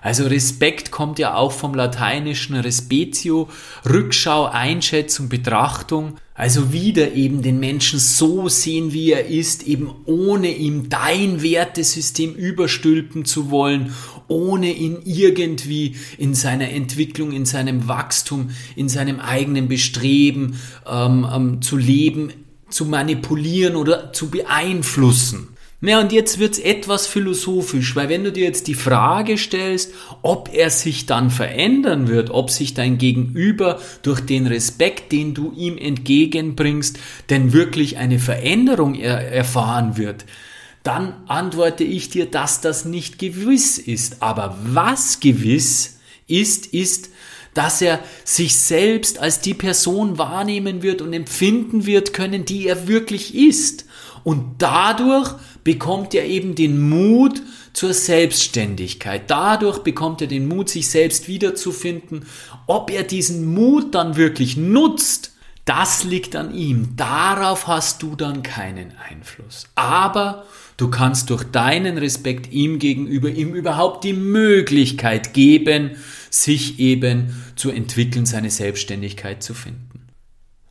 Also 0.00 0.26
Respekt 0.26 0.90
kommt 0.90 1.20
ja 1.20 1.36
auch 1.36 1.52
vom 1.52 1.72
lateinischen 1.72 2.56
Respetio, 2.56 3.48
Rückschau, 3.88 4.46
Einschätzung, 4.46 5.28
Betrachtung. 5.28 6.16
Also 6.42 6.72
wieder 6.72 7.12
eben 7.12 7.40
den 7.42 7.60
Menschen 7.60 8.00
so 8.00 8.48
sehen, 8.48 8.92
wie 8.92 9.12
er 9.12 9.26
ist, 9.26 9.62
eben 9.62 9.92
ohne 10.06 10.52
ihm 10.52 10.88
dein 10.88 11.40
Wertesystem 11.40 12.34
überstülpen 12.34 13.24
zu 13.24 13.52
wollen, 13.52 13.92
ohne 14.26 14.72
ihn 14.72 14.98
irgendwie 15.04 15.94
in 16.18 16.34
seiner 16.34 16.68
Entwicklung, 16.70 17.30
in 17.30 17.44
seinem 17.44 17.86
Wachstum, 17.86 18.50
in 18.74 18.88
seinem 18.88 19.20
eigenen 19.20 19.68
Bestreben 19.68 20.56
ähm, 20.84 21.24
ähm, 21.32 21.62
zu 21.62 21.76
leben, 21.76 22.32
zu 22.68 22.86
manipulieren 22.86 23.76
oder 23.76 24.12
zu 24.12 24.28
beeinflussen. 24.28 25.51
Ja, 25.84 26.00
und 26.00 26.12
jetzt 26.12 26.38
wird's 26.38 26.60
etwas 26.60 27.08
philosophisch, 27.08 27.96
weil 27.96 28.08
wenn 28.08 28.22
du 28.22 28.30
dir 28.30 28.44
jetzt 28.44 28.68
die 28.68 28.74
Frage 28.74 29.36
stellst, 29.36 29.92
ob 30.22 30.48
er 30.54 30.70
sich 30.70 31.06
dann 31.06 31.28
verändern 31.28 32.06
wird, 32.06 32.30
ob 32.30 32.50
sich 32.50 32.72
dein 32.72 32.98
Gegenüber 32.98 33.80
durch 34.02 34.20
den 34.20 34.46
Respekt, 34.46 35.10
den 35.10 35.34
du 35.34 35.52
ihm 35.56 35.76
entgegenbringst, 35.76 37.00
denn 37.30 37.52
wirklich 37.52 37.96
eine 37.96 38.20
Veränderung 38.20 38.94
er 38.94 39.32
erfahren 39.32 39.96
wird, 39.96 40.24
dann 40.84 41.14
antworte 41.26 41.82
ich 41.82 42.10
dir, 42.10 42.26
dass 42.26 42.60
das 42.60 42.84
nicht 42.84 43.18
gewiss 43.18 43.76
ist. 43.76 44.22
Aber 44.22 44.56
was 44.62 45.18
gewiss 45.18 45.98
ist, 46.28 46.66
ist, 46.66 47.10
dass 47.54 47.82
er 47.82 47.98
sich 48.22 48.56
selbst 48.56 49.18
als 49.18 49.40
die 49.40 49.54
Person 49.54 50.16
wahrnehmen 50.16 50.82
wird 50.82 51.02
und 51.02 51.12
empfinden 51.12 51.86
wird 51.86 52.12
können, 52.12 52.44
die 52.44 52.68
er 52.68 52.86
wirklich 52.86 53.34
ist. 53.34 53.86
Und 54.24 54.56
dadurch 54.58 55.34
bekommt 55.64 56.14
er 56.14 56.26
eben 56.26 56.54
den 56.54 56.88
Mut 56.88 57.42
zur 57.72 57.94
Selbstständigkeit. 57.94 59.22
Dadurch 59.28 59.78
bekommt 59.78 60.20
er 60.20 60.26
den 60.26 60.48
Mut, 60.48 60.68
sich 60.68 60.88
selbst 60.88 61.28
wiederzufinden. 61.28 62.26
Ob 62.66 62.90
er 62.90 63.02
diesen 63.02 63.52
Mut 63.52 63.94
dann 63.94 64.16
wirklich 64.16 64.56
nutzt, 64.56 65.32
das 65.64 66.02
liegt 66.02 66.34
an 66.34 66.52
ihm. 66.54 66.96
Darauf 66.96 67.68
hast 67.68 68.02
du 68.02 68.16
dann 68.16 68.42
keinen 68.42 68.92
Einfluss. 69.08 69.68
Aber 69.76 70.44
du 70.76 70.90
kannst 70.90 71.30
durch 71.30 71.44
deinen 71.44 71.98
Respekt 71.98 72.52
ihm 72.52 72.78
gegenüber 72.78 73.28
ihm 73.28 73.54
überhaupt 73.54 74.02
die 74.02 74.12
Möglichkeit 74.12 75.34
geben, 75.34 75.92
sich 76.30 76.80
eben 76.80 77.36
zu 77.54 77.70
entwickeln, 77.70 78.26
seine 78.26 78.50
Selbstständigkeit 78.50 79.42
zu 79.42 79.54
finden. 79.54 79.91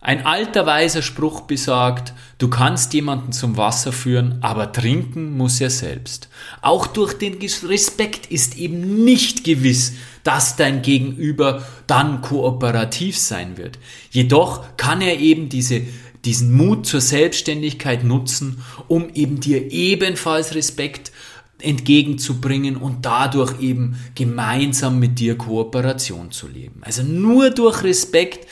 Ein 0.04 0.26
alter 0.26 0.66
weiser 0.66 1.04
Spruch 1.04 1.42
besagt, 1.42 2.14
du 2.40 2.50
kannst 2.50 2.92
jemanden 2.96 3.34
zum 3.34 3.56
Wasser 3.56 3.92
führen, 3.92 4.40
aber 4.42 4.72
trinken 4.72 5.38
muss 5.38 5.62
er 5.62 5.70
selbst. 5.70 6.28
Auch 6.64 6.88
durch 6.88 7.14
den 7.14 7.38
Respekt 7.38 8.26
ist 8.26 8.58
eben 8.58 9.04
nicht 9.04 9.44
gewiss, 9.44 9.94
dass 10.24 10.56
dein 10.56 10.82
Gegenüber 10.82 11.64
dann 11.86 12.22
kooperativ 12.22 13.16
sein 13.16 13.58
wird. 13.58 13.78
Jedoch 14.10 14.76
kann 14.76 15.02
er 15.02 15.20
eben 15.20 15.50
diese 15.50 15.84
diesen 16.26 16.52
Mut 16.56 16.86
zur 16.86 17.02
Selbstständigkeit 17.02 18.04
nutzen, 18.04 18.64
um 18.88 19.10
eben 19.14 19.40
dir 19.40 19.72
ebenfalls 19.72 20.54
Respekt 20.54 21.12
entgegenzubringen 21.60 22.76
und 22.76 23.06
dadurch 23.06 23.60
eben 23.60 23.96
gemeinsam 24.16 25.00
mit 25.00 25.20
dir 25.20 25.38
Kooperation 25.38 26.32
zu 26.32 26.48
leben. 26.48 26.82
Also 26.84 27.04
nur 27.04 27.52
durch 27.52 27.84
Respekt 27.84 28.48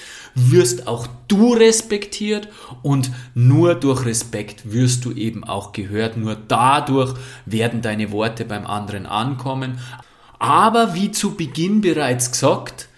wirst 0.52 0.88
auch 0.88 1.08
du 1.28 1.54
respektiert 1.54 2.47
und 2.82 3.12
nur 3.34 3.75
durch 3.75 4.06
Respekt 4.06 4.71
wirst 4.71 5.06
du 5.06 5.12
eben 5.12 5.43
auch 5.43 5.71
gehört. 5.71 6.17
Nur 6.17 6.36
dadurch 6.36 7.15
werden 7.45 7.82
deine 7.82 8.12
Worte 8.12 8.45
beim 8.45 8.65
anderen 8.65 9.06
ankommen. 9.06 9.80
Aber 10.39 10.95
wie 10.95 11.12
zu 11.12 11.36
Beginn 11.36 11.82
bereits 11.82 12.32
gesagt, 12.32 12.89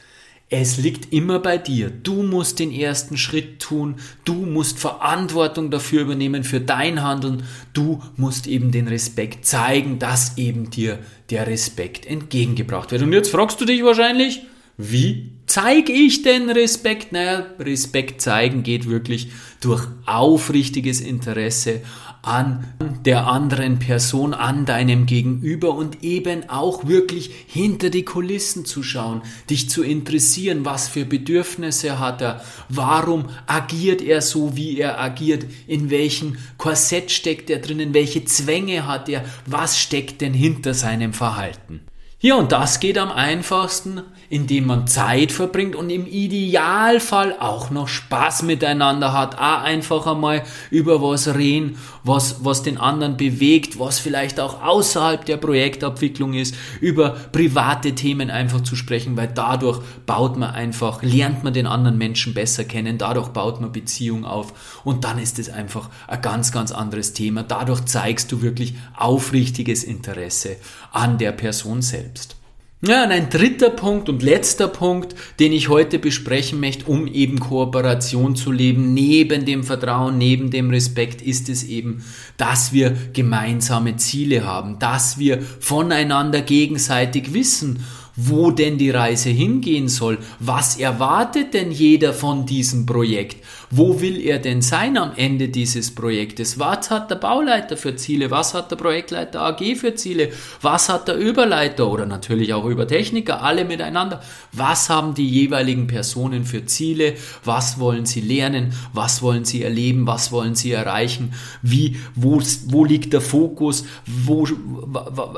es 0.54 0.77
liegt 0.77 1.13
immer 1.13 1.39
bei 1.39 1.58
dir. 1.58 1.89
Du 1.89 2.23
musst 2.23 2.60
den 2.60 2.73
ersten 2.73 3.17
Schritt 3.17 3.62
tun. 3.62 3.95
Du 4.25 4.34
musst 4.34 4.80
Verantwortung 4.80 5.71
dafür 5.71 6.01
übernehmen, 6.01 6.43
für 6.43 6.60
dein 6.60 7.01
Handeln. 7.01 7.43
Du 7.71 8.04
musst 8.17 8.47
eben 8.47 8.69
den 8.69 8.89
Respekt 8.89 9.45
zeigen, 9.45 9.97
dass 9.97 10.38
eben 10.38 10.69
dir 10.69 10.99
der 11.30 11.47
Respekt 11.47 12.06
entgegengebracht 12.06 12.91
wird. 12.91 13.01
Und 13.01 13.13
jetzt 13.13 13.32
fragst 13.32 13.62
du 13.62 13.65
dich 13.65 13.82
wahrscheinlich, 13.86 14.41
wie 14.77 15.31
zeige 15.45 15.91
ich 15.91 16.23
denn 16.23 16.49
Respekt? 16.49 17.12
Naja, 17.12 17.45
Respekt 17.60 18.21
zeigen 18.21 18.63
geht 18.63 18.89
wirklich 18.89 19.31
durch 19.60 19.86
aufrichtiges 20.05 21.01
Interesse 21.01 21.81
an 22.21 22.67
der 23.03 23.27
anderen 23.27 23.79
Person, 23.79 24.34
an 24.34 24.65
deinem 24.65 25.07
Gegenüber 25.07 25.73
und 25.73 26.03
eben 26.03 26.49
auch 26.49 26.88
wirklich 26.88 27.31
hinter 27.47 27.89
die 27.89 28.05
Kulissen 28.05 28.63
zu 28.63 28.84
schauen, 28.84 29.23
dich 29.49 29.69
zu 29.69 29.84
interessieren, 29.84 30.63
was 30.63 30.88
für 30.88 31.05
Bedürfnisse 31.05 31.99
hat 31.99 32.21
er, 32.21 32.43
warum 32.69 33.25
agiert 33.47 34.01
er 34.01 34.21
so, 34.21 34.55
wie 34.55 34.79
er 34.79 35.01
agiert, 35.01 35.45
in 35.65 35.89
welchem 35.89 36.38
Korsett 36.57 37.12
steckt 37.12 37.49
er 37.49 37.60
drinnen, 37.60 37.93
welche 37.93 38.23
Zwänge 38.25 38.88
hat 38.88 39.10
er, 39.10 39.25
was 39.47 39.79
steckt 39.79 40.21
denn 40.21 40.34
hinter 40.34 40.75
seinem 40.75 41.13
Verhalten. 41.13 41.81
Ja, 42.23 42.36
und 42.36 42.51
das 42.51 42.79
geht 42.79 42.99
am 42.99 43.12
einfachsten, 43.12 44.03
indem 44.29 44.67
man 44.67 44.86
Zeit 44.86 45.31
verbringt 45.31 45.75
und 45.75 45.89
im 45.89 46.05
Idealfall 46.05 47.36
auch 47.39 47.71
noch 47.71 47.88
Spaß 47.88 48.43
miteinander 48.43 49.12
hat. 49.12 49.39
Auch 49.39 49.63
einfach 49.63 50.05
einmal 50.05 50.43
über 50.69 51.01
was 51.01 51.34
reden, 51.34 51.79
was, 52.03 52.45
was 52.45 52.62
den 52.62 52.77
anderen 52.77 53.17
bewegt, 53.17 53.79
was 53.79 53.97
vielleicht 53.97 54.39
auch 54.39 54.62
außerhalb 54.62 55.25
der 55.25 55.38
Projektabwicklung 55.38 56.36
ist, 56.36 56.53
über 56.79 57.10
private 57.10 57.95
Themen 57.95 58.29
einfach 58.29 58.62
zu 58.62 58.75
sprechen, 58.75 59.17
weil 59.17 59.29
dadurch 59.34 59.79
baut 60.05 60.38
man 60.38 60.51
einfach, 60.51 61.01
lernt 61.01 61.43
man 61.43 61.53
den 61.53 61.65
anderen 61.65 61.97
Menschen 61.97 62.36
besser 62.36 62.65
kennen, 62.65 62.99
dadurch 62.99 63.29
baut 63.29 63.60
man 63.62 63.71
Beziehung 63.71 64.25
auf 64.25 64.81
und 64.84 65.05
dann 65.05 65.17
ist 65.17 65.39
es 65.39 65.49
einfach 65.49 65.89
ein 66.07 66.21
ganz, 66.21 66.51
ganz 66.51 66.71
anderes 66.71 67.13
Thema. 67.13 67.41
Dadurch 67.41 67.86
zeigst 67.86 68.31
du 68.31 68.43
wirklich 68.43 68.75
aufrichtiges 68.95 69.84
Interesse 69.84 70.57
an 70.91 71.17
der 71.17 71.32
Person 71.32 71.82
selbst. 71.82 72.36
Ja, 72.84 73.04
und 73.04 73.12
ein 73.12 73.30
dritter 73.30 73.69
Punkt 73.69 74.10
und 74.10 74.23
letzter 74.23 74.67
Punkt, 74.67 75.13
den 75.39 75.51
ich 75.51 75.69
heute 75.69 75.99
besprechen 75.99 76.60
möchte, 76.60 76.86
um 76.86 77.06
eben 77.06 77.39
Kooperation 77.39 78.36
zu 78.36 78.51
leben, 78.51 78.95
neben 78.95 79.45
dem 79.45 79.63
Vertrauen, 79.63 80.17
neben 80.17 80.49
dem 80.49 80.71
Respekt, 80.71 81.21
ist 81.21 81.47
es 81.47 81.63
eben, 81.63 82.04
dass 82.38 82.73
wir 82.73 82.97
gemeinsame 83.13 83.97
Ziele 83.97 84.45
haben, 84.45 84.80
dass 84.80 85.19
wir 85.19 85.43
voneinander 85.60 86.41
gegenseitig 86.41 87.34
wissen 87.34 87.86
wo 88.15 88.51
denn 88.51 88.77
die 88.77 88.89
Reise 88.89 89.30
hingehen 89.30 89.88
soll. 89.88 90.17
Was 90.39 90.77
erwartet 90.77 91.54
denn 91.54 91.71
jeder 91.71 92.13
von 92.13 92.45
diesem 92.45 92.86
Projekt? 92.86 93.43
Wo 93.73 94.01
will 94.01 94.19
er 94.19 94.38
denn 94.39 94.62
sein 94.62 94.97
am 94.97 95.13
Ende 95.15 95.47
dieses 95.47 95.95
Projektes? 95.95 96.60
Was 96.60 96.91
hat 96.91 97.10
der 97.10 97.15
Bauleiter 97.15 97.77
für 97.77 97.95
Ziele? 97.95 98.29
Was 98.29 98.53
hat 98.53 98.69
der 98.69 98.75
Projektleiter 98.75 99.41
AG 99.41 99.77
für 99.77 99.95
Ziele? 99.95 100.34
Was 100.62 100.89
hat 100.89 101.07
der 101.07 101.17
Überleiter 101.17 101.89
oder 101.89 102.05
natürlich 102.05 102.53
auch 102.53 102.65
Übertechniker? 102.65 103.41
Alle 103.41 103.63
miteinander. 103.63 104.21
Was 104.51 104.89
haben 104.89 105.13
die 105.13 105.27
jeweiligen 105.27 105.88
Personen 105.88 106.43
für 106.43 106.65
Ziele? 106.65 107.13
Was 107.45 107.79
wollen 107.79 108.05
sie 108.05 108.19
lernen? 108.19 108.73
Was 108.91 109.21
wollen 109.21 109.45
sie 109.45 109.63
erleben? 109.63 110.05
Was 110.05 110.34
wollen 110.34 110.55
sie 110.55 110.73
erreichen? 110.73 111.34
Wie, 111.62 111.95
wo, 112.13 112.41
wo 112.65 112.84
liegt 112.84 113.13
der 113.13 113.21
Fokus? 113.21 113.86
Wo, 114.05 114.45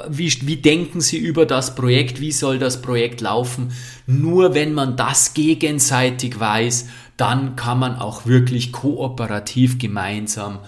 wie, 0.09 0.33
wie 0.41 0.57
denken 0.57 1.01
sie 1.01 1.19
über 1.19 1.45
das 1.45 1.75
Projekt? 1.75 2.19
Wie 2.19 2.31
soll 2.31 2.57
das 2.57 2.81
Projekt 2.81 3.21
laufen? 3.21 3.71
Nur 4.07 4.55
wenn 4.55 4.73
man 4.73 4.97
das 4.97 5.35
gegenseitig 5.35 6.39
weiß, 6.39 6.87
dann 7.17 7.55
kann 7.55 7.79
man 7.79 7.97
auch 7.97 8.25
wirklich 8.25 8.71
kooperativ 8.71 9.77
gemeinsam 9.77 10.59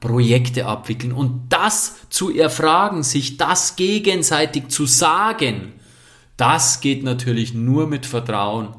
Projekte 0.00 0.66
abwickeln. 0.66 1.12
Und 1.12 1.48
das 1.48 2.08
zu 2.08 2.30
erfragen, 2.34 3.02
sich 3.02 3.36
das 3.36 3.76
gegenseitig 3.76 4.68
zu 4.68 4.86
sagen, 4.86 5.72
das 6.36 6.80
geht 6.80 7.02
natürlich 7.02 7.52
nur 7.52 7.88
mit 7.88 8.06
Vertrauen. 8.06 8.74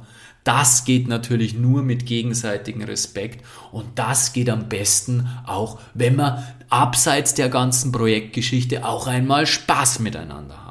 Das 0.45 0.85
geht 0.85 1.07
natürlich 1.07 1.53
nur 1.53 1.83
mit 1.83 2.05
gegenseitigem 2.05 2.83
Respekt 2.83 3.45
und 3.71 3.85
das 3.99 4.31
geht 4.31 4.49
am 4.49 4.69
besten 4.69 5.27
auch, 5.45 5.79
wenn 5.93 6.15
man 6.15 6.43
abseits 6.69 7.33
der 7.33 7.49
ganzen 7.49 7.91
Projektgeschichte 7.91 8.85
auch 8.85 9.07
einmal 9.07 9.45
Spaß 9.45 9.99
miteinander 9.99 10.65
hat. 10.65 10.68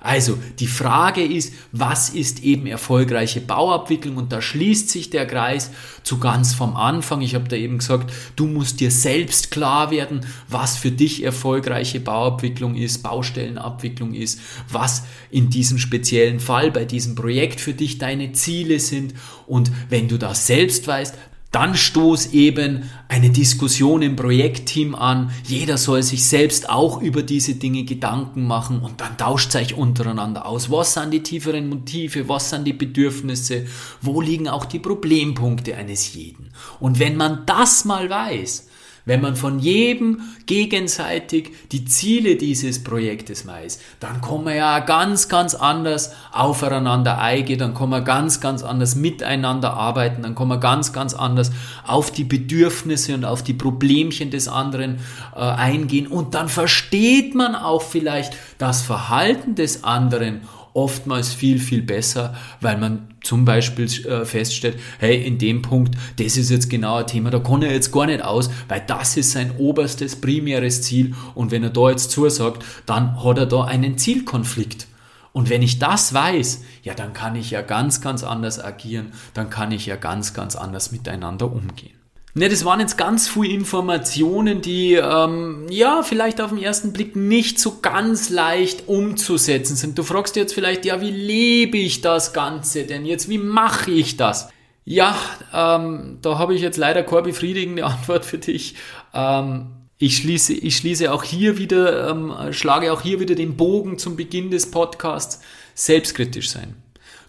Also 0.00 0.38
die 0.58 0.66
Frage 0.66 1.22
ist, 1.22 1.52
was 1.72 2.10
ist 2.10 2.42
eben 2.42 2.66
erfolgreiche 2.66 3.40
Bauabwicklung? 3.40 4.16
Und 4.16 4.32
da 4.32 4.40
schließt 4.40 4.90
sich 4.90 5.10
der 5.10 5.26
Kreis 5.26 5.70
zu 6.02 6.18
ganz 6.18 6.54
vom 6.54 6.76
Anfang. 6.76 7.22
Ich 7.22 7.34
habe 7.34 7.48
da 7.48 7.56
eben 7.56 7.78
gesagt, 7.78 8.12
du 8.36 8.46
musst 8.46 8.80
dir 8.80 8.90
selbst 8.90 9.50
klar 9.50 9.90
werden, 9.90 10.26
was 10.48 10.76
für 10.76 10.90
dich 10.90 11.22
erfolgreiche 11.22 12.00
Bauabwicklung 12.00 12.76
ist, 12.76 13.02
Baustellenabwicklung 13.02 14.14
ist, 14.14 14.40
was 14.70 15.04
in 15.30 15.50
diesem 15.50 15.78
speziellen 15.78 16.40
Fall 16.40 16.70
bei 16.70 16.84
diesem 16.84 17.14
Projekt 17.14 17.60
für 17.60 17.74
dich 17.74 17.98
deine 17.98 18.32
Ziele 18.32 18.80
sind. 18.80 19.14
Und 19.46 19.70
wenn 19.88 20.08
du 20.08 20.18
das 20.18 20.46
selbst 20.46 20.86
weißt, 20.86 21.14
dann 21.56 21.74
stoß 21.74 22.34
eben 22.34 22.82
eine 23.08 23.30
Diskussion 23.30 24.02
im 24.02 24.14
Projektteam 24.14 24.94
an. 24.94 25.30
Jeder 25.46 25.78
soll 25.78 26.02
sich 26.02 26.22
selbst 26.26 26.68
auch 26.68 27.00
über 27.00 27.22
diese 27.22 27.54
Dinge 27.54 27.84
Gedanken 27.84 28.46
machen 28.46 28.80
und 28.80 29.00
dann 29.00 29.16
tauscht 29.16 29.52
sich 29.52 29.72
untereinander 29.72 30.44
aus. 30.44 30.70
Was 30.70 30.92
sind 30.92 31.12
die 31.12 31.22
tieferen 31.22 31.70
Motive? 31.70 32.28
Was 32.28 32.50
sind 32.50 32.66
die 32.66 32.74
Bedürfnisse? 32.74 33.64
Wo 34.02 34.20
liegen 34.20 34.48
auch 34.48 34.66
die 34.66 34.80
Problempunkte 34.80 35.74
eines 35.76 36.12
jeden? 36.12 36.50
Und 36.78 36.98
wenn 36.98 37.16
man 37.16 37.46
das 37.46 37.86
mal 37.86 38.10
weiß, 38.10 38.68
wenn 39.06 39.20
man 39.20 39.36
von 39.36 39.60
jedem 39.60 40.20
gegenseitig 40.46 41.52
die 41.72 41.84
Ziele 41.84 42.36
dieses 42.36 42.82
Projektes 42.82 43.46
weiß, 43.46 43.78
dann 44.00 44.20
kann 44.20 44.44
man 44.44 44.56
ja 44.56 44.80
ganz, 44.80 45.28
ganz 45.28 45.54
anders 45.54 46.12
aufeinander 46.32 47.18
eingehen, 47.18 47.60
dann 47.60 47.72
kann 47.72 47.88
man 47.88 48.04
ganz, 48.04 48.40
ganz 48.40 48.64
anders 48.64 48.96
miteinander 48.96 49.74
arbeiten, 49.74 50.22
dann 50.22 50.34
kann 50.34 50.48
man 50.48 50.60
ganz, 50.60 50.92
ganz 50.92 51.14
anders 51.14 51.52
auf 51.86 52.10
die 52.10 52.24
Bedürfnisse 52.24 53.14
und 53.14 53.24
auf 53.24 53.42
die 53.44 53.54
Problemchen 53.54 54.30
des 54.30 54.48
anderen 54.48 54.98
äh, 55.34 55.38
eingehen. 55.38 56.08
Und 56.08 56.34
dann 56.34 56.48
versteht 56.48 57.34
man 57.36 57.54
auch 57.54 57.82
vielleicht 57.82 58.34
das 58.58 58.82
Verhalten 58.82 59.54
des 59.54 59.84
anderen 59.84 60.40
oftmals 60.76 61.32
viel, 61.32 61.58
viel 61.58 61.82
besser, 61.82 62.34
weil 62.60 62.76
man 62.76 63.08
zum 63.22 63.44
Beispiel 63.44 63.86
äh, 64.06 64.24
feststellt, 64.24 64.78
hey, 64.98 65.26
in 65.26 65.38
dem 65.38 65.62
Punkt, 65.62 65.96
das 66.18 66.36
ist 66.36 66.50
jetzt 66.50 66.68
genau 66.68 66.96
ein 66.96 67.06
Thema, 67.06 67.30
da 67.30 67.38
kann 67.38 67.62
er 67.62 67.72
jetzt 67.72 67.92
gar 67.92 68.06
nicht 68.06 68.22
aus, 68.22 68.50
weil 68.68 68.82
das 68.86 69.16
ist 69.16 69.32
sein 69.32 69.52
oberstes, 69.58 70.20
primäres 70.20 70.82
Ziel 70.82 71.14
und 71.34 71.50
wenn 71.50 71.62
er 71.62 71.70
da 71.70 71.90
jetzt 71.90 72.10
zusagt, 72.10 72.64
dann 72.84 73.24
hat 73.24 73.38
er 73.38 73.46
da 73.46 73.64
einen 73.64 73.98
Zielkonflikt. 73.98 74.86
Und 75.32 75.50
wenn 75.50 75.62
ich 75.62 75.78
das 75.78 76.14
weiß, 76.14 76.62
ja, 76.82 76.94
dann 76.94 77.12
kann 77.12 77.36
ich 77.36 77.50
ja 77.50 77.62
ganz, 77.62 78.00
ganz 78.00 78.22
anders 78.22 78.62
agieren, 78.62 79.12
dann 79.34 79.50
kann 79.50 79.72
ich 79.72 79.86
ja 79.86 79.96
ganz, 79.96 80.34
ganz 80.34 80.56
anders 80.56 80.92
miteinander 80.92 81.50
umgehen. 81.50 82.05
Ne, 82.38 82.50
das 82.50 82.66
waren 82.66 82.80
jetzt 82.80 82.98
ganz 82.98 83.30
viele 83.30 83.54
Informationen, 83.54 84.60
die 84.60 84.92
ähm, 84.92 85.64
ja 85.70 86.02
vielleicht 86.02 86.38
auf 86.42 86.50
den 86.50 86.62
ersten 86.62 86.92
Blick 86.92 87.16
nicht 87.16 87.58
so 87.58 87.78
ganz 87.80 88.28
leicht 88.28 88.88
umzusetzen 88.88 89.74
sind. 89.74 89.96
Du 89.96 90.02
fragst 90.02 90.36
dir 90.36 90.40
jetzt 90.40 90.52
vielleicht, 90.52 90.84
ja, 90.84 91.00
wie 91.00 91.10
lebe 91.10 91.78
ich 91.78 92.02
das 92.02 92.34
Ganze 92.34 92.84
denn 92.84 93.06
jetzt? 93.06 93.30
Wie 93.30 93.38
mache 93.38 93.90
ich 93.90 94.18
das? 94.18 94.50
Ja, 94.84 95.16
ähm, 95.54 96.18
da 96.20 96.38
habe 96.38 96.54
ich 96.54 96.60
jetzt 96.60 96.76
leider 96.76 97.04
keine 97.04 97.22
befriedigende 97.22 97.84
Antwort 97.86 98.26
für 98.26 98.36
dich. 98.36 98.74
Ähm, 99.14 99.68
ich 99.96 100.18
schließe, 100.18 100.52
ich 100.52 100.76
schließe 100.76 101.10
auch 101.14 101.24
hier 101.24 101.56
wieder, 101.56 102.10
ähm, 102.10 102.34
schlage 102.50 102.92
auch 102.92 103.00
hier 103.00 103.18
wieder 103.18 103.34
den 103.34 103.56
Bogen 103.56 103.96
zum 103.96 104.14
Beginn 104.14 104.50
des 104.50 104.70
Podcasts. 104.70 105.40
Selbstkritisch 105.74 106.50
sein. 106.50 106.74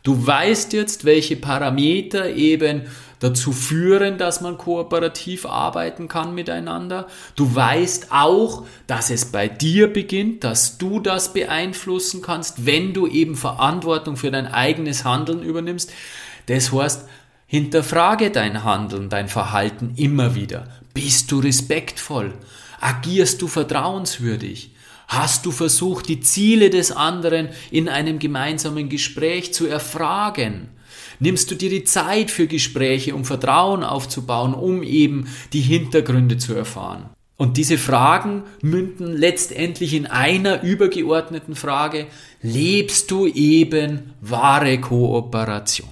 Du 0.03 0.27
weißt 0.27 0.73
jetzt, 0.73 1.05
welche 1.05 1.37
Parameter 1.37 2.29
eben 2.29 2.83
dazu 3.19 3.51
führen, 3.51 4.17
dass 4.17 4.41
man 4.41 4.57
kooperativ 4.57 5.45
arbeiten 5.45 6.07
kann 6.07 6.35
miteinander. 6.35 7.07
Du 7.35 7.53
weißt 7.53 8.07
auch, 8.11 8.65
dass 8.85 9.09
es 9.09 9.25
bei 9.25 9.47
dir 9.47 9.91
beginnt, 9.91 10.43
dass 10.43 10.77
du 10.77 10.99
das 10.99 11.33
beeinflussen 11.33 12.21
kannst, 12.21 12.65
wenn 12.65 12.93
du 12.93 13.07
eben 13.07 13.35
Verantwortung 13.35 14.17
für 14.17 14.31
dein 14.31 14.47
eigenes 14.47 15.03
Handeln 15.03 15.41
übernimmst. 15.41 15.91
Das 16.45 16.71
heißt, 16.71 17.07
Hinterfrage 17.49 18.29
dein 18.29 18.65
Handeln, 18.65 19.07
dein 19.07 19.29
Verhalten 19.29 19.93
immer 19.95 20.35
wieder. 20.35 20.67
Bist 20.93 21.31
du 21.31 21.39
respektvoll? 21.39 22.33
Agierst 22.81 23.41
du 23.41 23.47
vertrauenswürdig? 23.47 24.71
Hast 25.07 25.45
du 25.45 25.51
versucht, 25.51 26.09
die 26.09 26.19
Ziele 26.19 26.69
des 26.69 26.91
anderen 26.91 27.49
in 27.71 27.87
einem 27.87 28.19
gemeinsamen 28.19 28.89
Gespräch 28.89 29.53
zu 29.53 29.65
erfragen? 29.65 30.69
Nimmst 31.19 31.49
du 31.49 31.55
dir 31.55 31.69
die 31.69 31.85
Zeit 31.85 32.29
für 32.29 32.47
Gespräche, 32.47 33.15
um 33.15 33.23
Vertrauen 33.23 33.83
aufzubauen, 33.83 34.53
um 34.53 34.83
eben 34.83 35.27
die 35.53 35.61
Hintergründe 35.61 36.37
zu 36.37 36.53
erfahren? 36.53 37.09
Und 37.37 37.57
diese 37.57 37.77
Fragen 37.77 38.43
münden 38.61 39.15
letztendlich 39.15 39.93
in 39.93 40.07
einer 40.07 40.63
übergeordneten 40.63 41.55
Frage, 41.55 42.07
lebst 42.41 43.09
du 43.11 43.27
eben 43.27 44.13
wahre 44.21 44.81
Kooperation? 44.81 45.89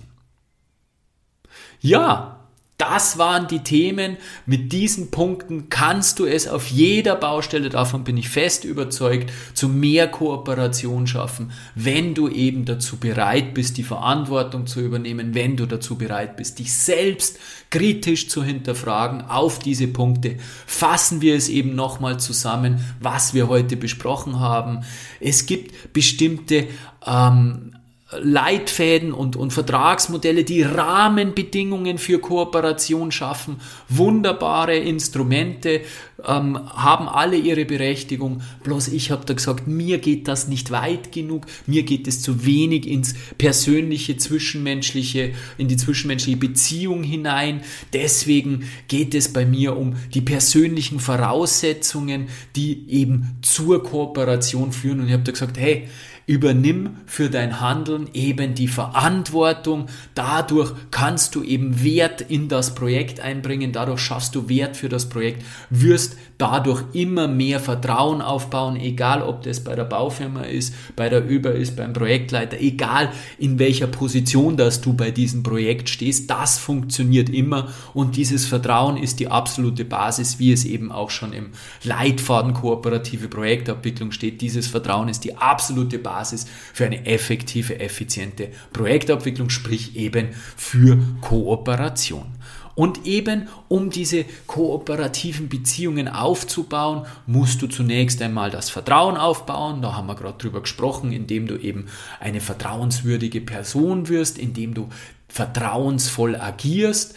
Ja, 1.79 2.34
das 2.77 3.17
waren 3.17 3.47
die 3.47 3.59
Themen. 3.59 4.17
Mit 4.45 4.73
diesen 4.73 5.09
Punkten 5.09 5.69
kannst 5.69 6.19
du 6.19 6.25
es 6.25 6.47
auf 6.47 6.67
jeder 6.67 7.15
Baustelle, 7.15 7.69
davon 7.69 8.03
bin 8.03 8.17
ich 8.17 8.27
fest 8.27 8.65
überzeugt, 8.65 9.31
zu 9.53 9.69
mehr 9.69 10.09
Kooperation 10.09 11.07
schaffen, 11.07 11.51
wenn 11.75 12.13
du 12.13 12.27
eben 12.27 12.65
dazu 12.65 12.97
bereit 12.97 13.53
bist, 13.53 13.77
die 13.77 13.83
Verantwortung 13.83 14.67
zu 14.67 14.81
übernehmen, 14.81 15.33
wenn 15.33 15.55
du 15.55 15.65
dazu 15.65 15.97
bereit 15.97 16.35
bist, 16.35 16.59
dich 16.59 16.73
selbst 16.73 17.39
kritisch 17.69 18.27
zu 18.27 18.43
hinterfragen. 18.43 19.21
Auf 19.21 19.59
diese 19.59 19.87
Punkte 19.87 20.37
fassen 20.65 21.21
wir 21.21 21.35
es 21.35 21.47
eben 21.47 21.75
nochmal 21.75 22.19
zusammen, 22.19 22.83
was 22.99 23.33
wir 23.33 23.47
heute 23.47 23.77
besprochen 23.77 24.41
haben. 24.41 24.81
Es 25.21 25.45
gibt 25.45 25.93
bestimmte 25.93 26.67
ähm, 27.05 27.74
Leitfäden 28.21 29.13
und, 29.13 29.35
und 29.35 29.51
Vertragsmodelle, 29.51 30.43
die 30.43 30.61
Rahmenbedingungen 30.61 31.97
für 31.97 32.19
Kooperation 32.19 33.11
schaffen. 33.11 33.57
Wunderbare 33.89 34.77
Instrumente, 34.77 35.81
ähm, 36.27 36.57
haben 36.69 37.07
alle 37.07 37.37
ihre 37.37 37.65
Berechtigung. 37.65 38.41
Bloß 38.63 38.89
ich 38.89 39.11
habe 39.11 39.25
da 39.25 39.33
gesagt, 39.33 39.67
mir 39.67 39.97
geht 39.97 40.27
das 40.27 40.47
nicht 40.47 40.71
weit 40.71 41.11
genug, 41.11 41.45
mir 41.65 41.83
geht 41.83 42.07
es 42.07 42.21
zu 42.21 42.45
wenig 42.45 42.87
ins 42.87 43.15
persönliche, 43.37 44.17
zwischenmenschliche, 44.17 45.33
in 45.57 45.67
die 45.67 45.77
zwischenmenschliche 45.77 46.37
Beziehung 46.37 47.03
hinein. 47.03 47.61
Deswegen 47.93 48.67
geht 48.87 49.13
es 49.13 49.31
bei 49.31 49.45
mir 49.45 49.77
um 49.77 49.95
die 50.13 50.21
persönlichen 50.21 50.99
Voraussetzungen, 50.99 52.27
die 52.55 52.89
eben 52.89 53.37
zur 53.41 53.83
Kooperation 53.83 54.71
führen. 54.71 55.01
Und 55.01 55.07
ich 55.07 55.13
habe 55.13 55.23
da 55.23 55.31
gesagt, 55.31 55.57
hey, 55.57 55.87
Übernimm 56.27 56.97
für 57.05 57.29
dein 57.29 57.61
Handeln 57.61 58.09
eben 58.13 58.55
die 58.55 58.67
Verantwortung. 58.67 59.85
Dadurch 60.15 60.73
kannst 60.89 61.35
du 61.35 61.43
eben 61.43 61.83
Wert 61.83 62.21
in 62.21 62.49
das 62.49 62.73
Projekt 62.73 63.19
einbringen. 63.19 63.71
Dadurch 63.71 63.99
schaffst 63.99 64.33
du 64.33 64.49
Wert 64.49 64.75
für 64.75 64.89
das 64.89 65.07
Projekt. 65.07 65.43
Wirst 65.69 66.17
dadurch 66.39 66.83
immer 66.93 67.27
mehr 67.27 67.59
Vertrauen 67.59 68.21
aufbauen, 68.21 68.75
egal 68.75 69.21
ob 69.21 69.43
das 69.43 69.63
bei 69.63 69.75
der 69.75 69.85
Baufirma 69.85 70.41
ist, 70.41 70.73
bei 70.95 71.09
der 71.09 71.23
Über 71.25 71.53
ist, 71.53 71.77
beim 71.77 71.93
Projektleiter, 71.93 72.59
egal 72.59 73.11
in 73.37 73.59
welcher 73.59 73.87
Position 73.87 74.57
dass 74.57 74.81
du 74.81 74.93
bei 74.93 75.11
diesem 75.11 75.43
Projekt 75.43 75.89
stehst. 75.89 76.29
Das 76.29 76.57
funktioniert 76.57 77.29
immer 77.29 77.69
und 77.93 78.17
dieses 78.17 78.45
Vertrauen 78.45 78.97
ist 78.97 79.19
die 79.19 79.27
absolute 79.27 79.85
Basis, 79.85 80.39
wie 80.39 80.51
es 80.51 80.65
eben 80.65 80.91
auch 80.91 81.09
schon 81.09 81.33
im 81.33 81.51
Leitfaden 81.83 82.53
kooperative 82.53 83.27
Projektabwicklung 83.27 84.11
steht. 84.11 84.41
Dieses 84.41 84.67
Vertrauen 84.67 85.07
ist 85.07 85.23
die 85.23 85.37
absolute 85.37 85.99
Basis 85.99 86.14
Basis 86.15 86.45
für 86.73 86.85
eine 86.85 87.05
effektive, 87.05 87.79
effiziente 87.79 88.49
Projektabwicklung, 88.71 89.49
sprich 89.49 89.97
eben 89.97 90.29
für 90.55 90.97
Kooperation. 91.19 92.25
Und 92.73 93.05
eben 93.05 93.47
um 93.69 93.89
diese 93.89 94.25
kooperativen 94.47 95.47
Beziehungen 95.47 96.09
aufzubauen, 96.09 97.05
musst 97.25 97.61
du 97.61 97.67
zunächst 97.67 98.21
einmal 98.21 98.49
das 98.51 98.69
Vertrauen 98.69 99.15
aufbauen. 99.15 99.81
Da 99.81 99.95
haben 99.95 100.07
wir 100.07 100.15
gerade 100.15 100.37
drüber 100.37 100.61
gesprochen, 100.61 101.13
indem 101.13 101.47
du 101.47 101.55
eben 101.55 101.87
eine 102.19 102.41
vertrauenswürdige 102.41 103.39
Person 103.39 104.09
wirst, 104.09 104.37
indem 104.37 104.73
du 104.73 104.89
vertrauensvoll 105.29 106.35
agierst. 106.35 107.15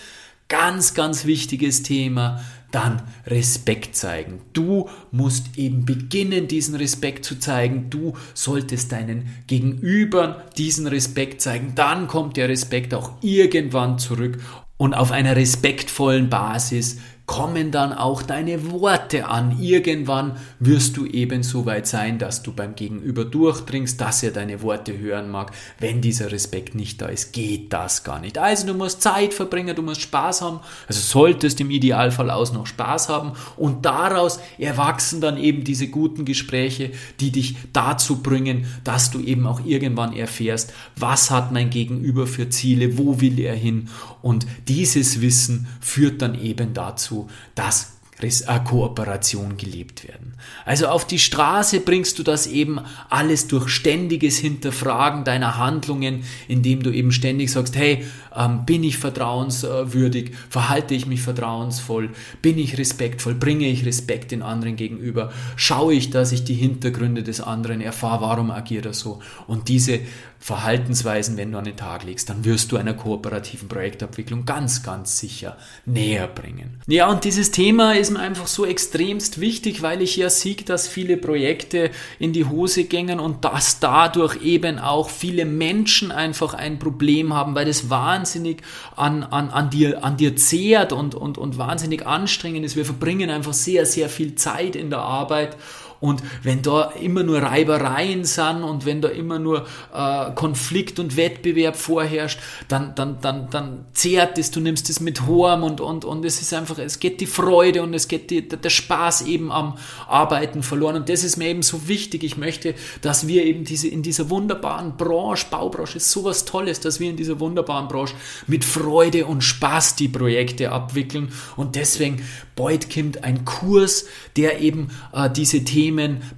Ganz, 0.49 0.95
ganz 0.95 1.27
wichtiges 1.27 1.83
Thema. 1.83 2.43
Dann 2.71 3.03
Respekt 3.27 3.97
zeigen. 3.97 4.41
Du 4.55 4.89
musst 5.11 5.59
eben 5.59 5.85
beginnen, 5.85 6.49
diesen 6.49 6.75
Respekt 6.75 7.25
zu 7.25 7.39
zeigen. 7.39 7.91
Du 7.91 8.15
solltest 8.35 8.93
deinen 8.93 9.29
Gegenübern 9.47 10.37
diesen 10.57 10.87
Respekt 10.87 11.41
zeigen. 11.43 11.75
Dann 11.75 12.09
kommt 12.09 12.37
der 12.39 12.49
Respekt 12.49 12.95
auch 12.95 13.13
irgendwann 13.21 13.99
zurück. 13.99 14.39
Und 14.79 14.95
auf 14.95 15.11
einer 15.11 15.37
respektvollen 15.37 16.31
Basis 16.31 16.99
kommen 17.29 17.71
dann 17.71 17.93
auch 17.93 18.23
deine 18.23 18.71
Worte 18.73 19.29
an. 19.29 19.61
Irgendwann 19.61 20.39
wirst 20.61 20.97
du 20.97 21.05
eben 21.05 21.43
so 21.43 21.67
weit 21.67 21.87
sein, 21.87 22.19
dass 22.19 22.43
du 22.43 22.53
beim 22.53 22.75
Gegenüber 22.75 23.27
durchdringst, 23.27 24.01
dass 24.01 24.23
er 24.23 24.31
deine 24.31 24.63
Worte 24.63 24.99
hören 24.99 25.31
mag. 25.31 25.53
Wenn 25.79 26.01
dieser 26.01 26.33
Respekt 26.33 26.75
nicht 26.75 27.03
da 27.03 27.07
ist, 27.07 27.35
geht 27.35 27.71
das 27.75 28.03
gar 28.03 28.19
nicht. 28.19 28.39
Also 28.39 28.67
du 28.67 28.73
musst 28.73 29.03
Zeit 29.03 29.35
verbringen, 29.35 29.77
du 29.77 29.83
musst 29.83 30.01
Spaß 30.01 30.41
haben. 30.41 30.61
Also 30.89 31.01
solltest 31.03 31.61
im 31.61 31.71
Idealfall 31.71 32.31
aus 32.31 32.55
noch 32.55 32.67
Spaß 32.67 33.11
haben 33.11 33.33
und 33.59 33.85
daraus 33.85 34.41
erwachsen 34.57 35.21
dann 35.21 35.37
eben 35.37 35.65
diese 35.65 35.89
guten 35.89 36.25
Gespräche, 36.25 36.93
die 37.21 37.31
dich 37.31 37.57
dazu 37.75 38.23
bringen, 38.23 38.65
dass 38.85 39.11
du 39.11 39.21
eben 39.21 39.47
auch 39.47 39.61
irgendwann 39.67 40.17
erfährst, 40.17 40.73
was 40.97 41.31
hat 41.31 41.53
mein 41.53 41.69
Gegenüber 41.69 42.27
für 42.27 42.49
Ziele, 42.49 42.97
wo 42.97 43.21
will 43.21 43.39
er 43.39 43.55
hin 43.55 43.91
und 44.23 44.47
dieses 44.67 45.21
Wissen 45.21 45.69
führt 45.81 46.23
dann 46.23 46.41
eben 46.41 46.75
dazu, 46.75 47.18
dass 47.55 47.99
äh, 48.21 48.59
Kooperation 48.65 49.57
gelebt 49.57 50.09
werden. 50.09 50.35
Also 50.65 50.89
auf 50.89 51.07
die 51.07 51.21
Straße 51.21 51.81
bringst 51.81 52.19
du 52.19 52.25
das 52.25 52.49
eben 52.49 52.81
alles 53.09 53.47
durch 53.47 53.69
ständiges 53.69 54.39
Hinterfragen 54.39 55.23
deiner 55.23 55.57
Handlungen, 55.57 56.25
indem 56.49 56.83
du 56.83 56.91
eben 56.91 57.13
ständig 57.13 57.53
sagst, 57.53 57.77
hey, 57.77 58.05
ähm, 58.35 58.67
bin 58.67 58.83
ich 58.83 58.99
vertrauenswürdig, 58.99 60.33
verhalte 60.51 60.97
ich 60.97 61.07
mich 61.07 61.23
vertrauensvoll, 61.23 62.11
bin 62.43 62.59
ich 62.59 62.77
respektvoll, 62.77 63.37
bringe 63.37 63.69
ich 63.69 63.87
Respekt 63.87 64.33
den 64.33 64.43
anderen 64.43 64.75
gegenüber, 64.75 65.33
schaue 65.55 65.95
ich, 65.95 66.11
dass 66.11 66.33
ich 66.33 66.43
die 66.43 66.55
Hintergründe 66.55 67.23
des 67.23 67.41
anderen 67.41 67.81
erfahre, 67.81 68.23
warum 68.23 68.51
agiert 68.51 68.87
er 68.87 68.95
so. 68.95 69.21
Und 69.47 69.69
diese 69.69 70.01
Verhaltensweisen, 70.41 71.37
wenn 71.37 71.51
du 71.51 71.59
an 71.59 71.65
den 71.65 71.77
Tag 71.77 72.05
legst, 72.05 72.31
dann 72.31 72.45
wirst 72.45 72.71
du 72.71 72.77
einer 72.77 72.95
kooperativen 72.95 73.69
Projektabwicklung 73.69 74.45
ganz, 74.45 74.85
ganz 74.85 75.19
sicher 75.19 75.57
näher 75.85 76.29
bringen. 76.29 76.81
Ja, 76.87 77.11
und 77.11 77.25
dieses 77.25 77.51
Thema 77.51 77.93
ist 77.97 78.11
mir 78.11 78.21
einfach 78.21 78.47
so 78.47 78.65
extremst 78.65 79.41
wichtig, 79.41 79.83
weil 79.83 80.01
ich 80.01 80.17
ja 80.17 80.31
sehe, 80.31 80.55
dass 80.55 80.87
viele 80.87 81.17
Projekte 81.17 81.91
in 82.19 82.33
die 82.33 82.45
Hose 82.45 82.85
gängen 82.85 83.19
und 83.21 83.45
dass 83.45 83.81
dadurch 83.81 84.41
eben 84.43 84.79
auch 84.79 85.11
viele 85.11 85.45
Menschen 85.45 86.13
einfach 86.13 86.55
ein 86.55 86.79
Problem 86.79 87.35
haben, 87.35 87.55
weil 87.55 87.67
das 87.67 87.91
wahnsinnig 87.91 88.63
an, 88.97 89.25
an, 89.25 89.51
an, 89.51 89.71
dir, 89.71 90.05
an 90.05 90.17
dir 90.17 90.37
zehrt 90.37 90.93
und, 90.93 91.15
und, 91.15 91.37
und 91.37 91.59
wahnsinnig 91.59 92.07
anstrengend 92.07 92.65
ist. 92.65 92.77
Wir 92.77 92.85
verbringen 92.85 93.29
einfach 93.29 93.53
sehr, 93.53 93.87
sehr 93.87 94.09
viel 94.09 94.37
Zeit 94.37 94.77
in 94.77 94.89
der 94.89 95.01
Arbeit 95.01 95.57
und 96.01 96.23
wenn 96.45 96.63
da 96.63 96.93
immer 97.01 97.25
nur 97.25 97.43
Reibereien 97.43 98.25
sind 98.25 98.63
und 98.63 98.87
wenn 98.87 99.01
da 99.01 99.09
immer 99.09 99.39
nur 99.39 99.67
äh, 99.93 100.31
Konflikt 100.33 101.01
und 101.01 101.17
Wettbewerb 101.17 101.77
vorherrscht, 101.77 102.39
dann, 102.69 102.95
dann, 102.95 103.21
dann, 103.21 103.51
dann 103.51 103.87
zehrt 103.95 104.39
es, 104.39 104.53
du 104.53 104.61
nimmst 104.61 104.89
es 104.91 105.01
mit 105.01 105.27
Horm 105.27 105.65
und, 105.65 105.81
und, 105.81 106.05
und 106.05 106.25
es 106.25 106.41
ist 106.41 106.55
einfach, 106.55 106.79
es 106.79 107.01
geht 107.01 107.21
die 107.21 107.27
Freude 107.27 107.83
und 107.83 107.95
es 107.95 108.07
geht 108.07 108.31
die, 108.31 108.49
der 108.49 108.71
Spaß 108.71 109.23
eben 109.23 109.51
am 109.51 109.77
Arbeiten 110.07 110.63
verloren. 110.63 110.97
Und 110.97 111.09
das 111.09 111.25
ist 111.25 111.37
mir 111.37 111.49
eben 111.49 111.63
so 111.63 111.89
wichtig. 111.89 112.23
Ich 112.23 112.37
möchte, 112.37 112.75
dass 113.01 113.27
wir 113.27 113.45
eben 113.45 113.65
diese, 113.65 113.89
in 113.89 114.03
dieser 114.03 114.31
wunderbaren 114.31 114.97
Branche, 114.97 115.47
Baubranche 115.51 115.97
ist 115.97 116.13
sowas 116.13 116.45
Tolles, 116.45 116.79
dass 116.79 117.01
wir 117.01 117.11
in 117.11 117.17
dieser 117.17 117.41
wunderbaren 117.41 117.89
Branche 117.89 118.15
mit 118.47 118.65
Freude 118.65 119.27
und 119.27 119.43
Spaß 119.43 119.97
die 119.97 120.09
Projekte 120.09 120.71
abwickeln. 120.71 121.33
Und 121.57 121.75
deswegen 121.75 122.23
Beutkind 122.55 123.25
ein 123.25 123.45
Kurs, 123.45 124.07
der 124.37 124.61
eben 124.61 124.91
äh, 125.13 125.31
diese 125.31 125.65
Themen 125.65 125.88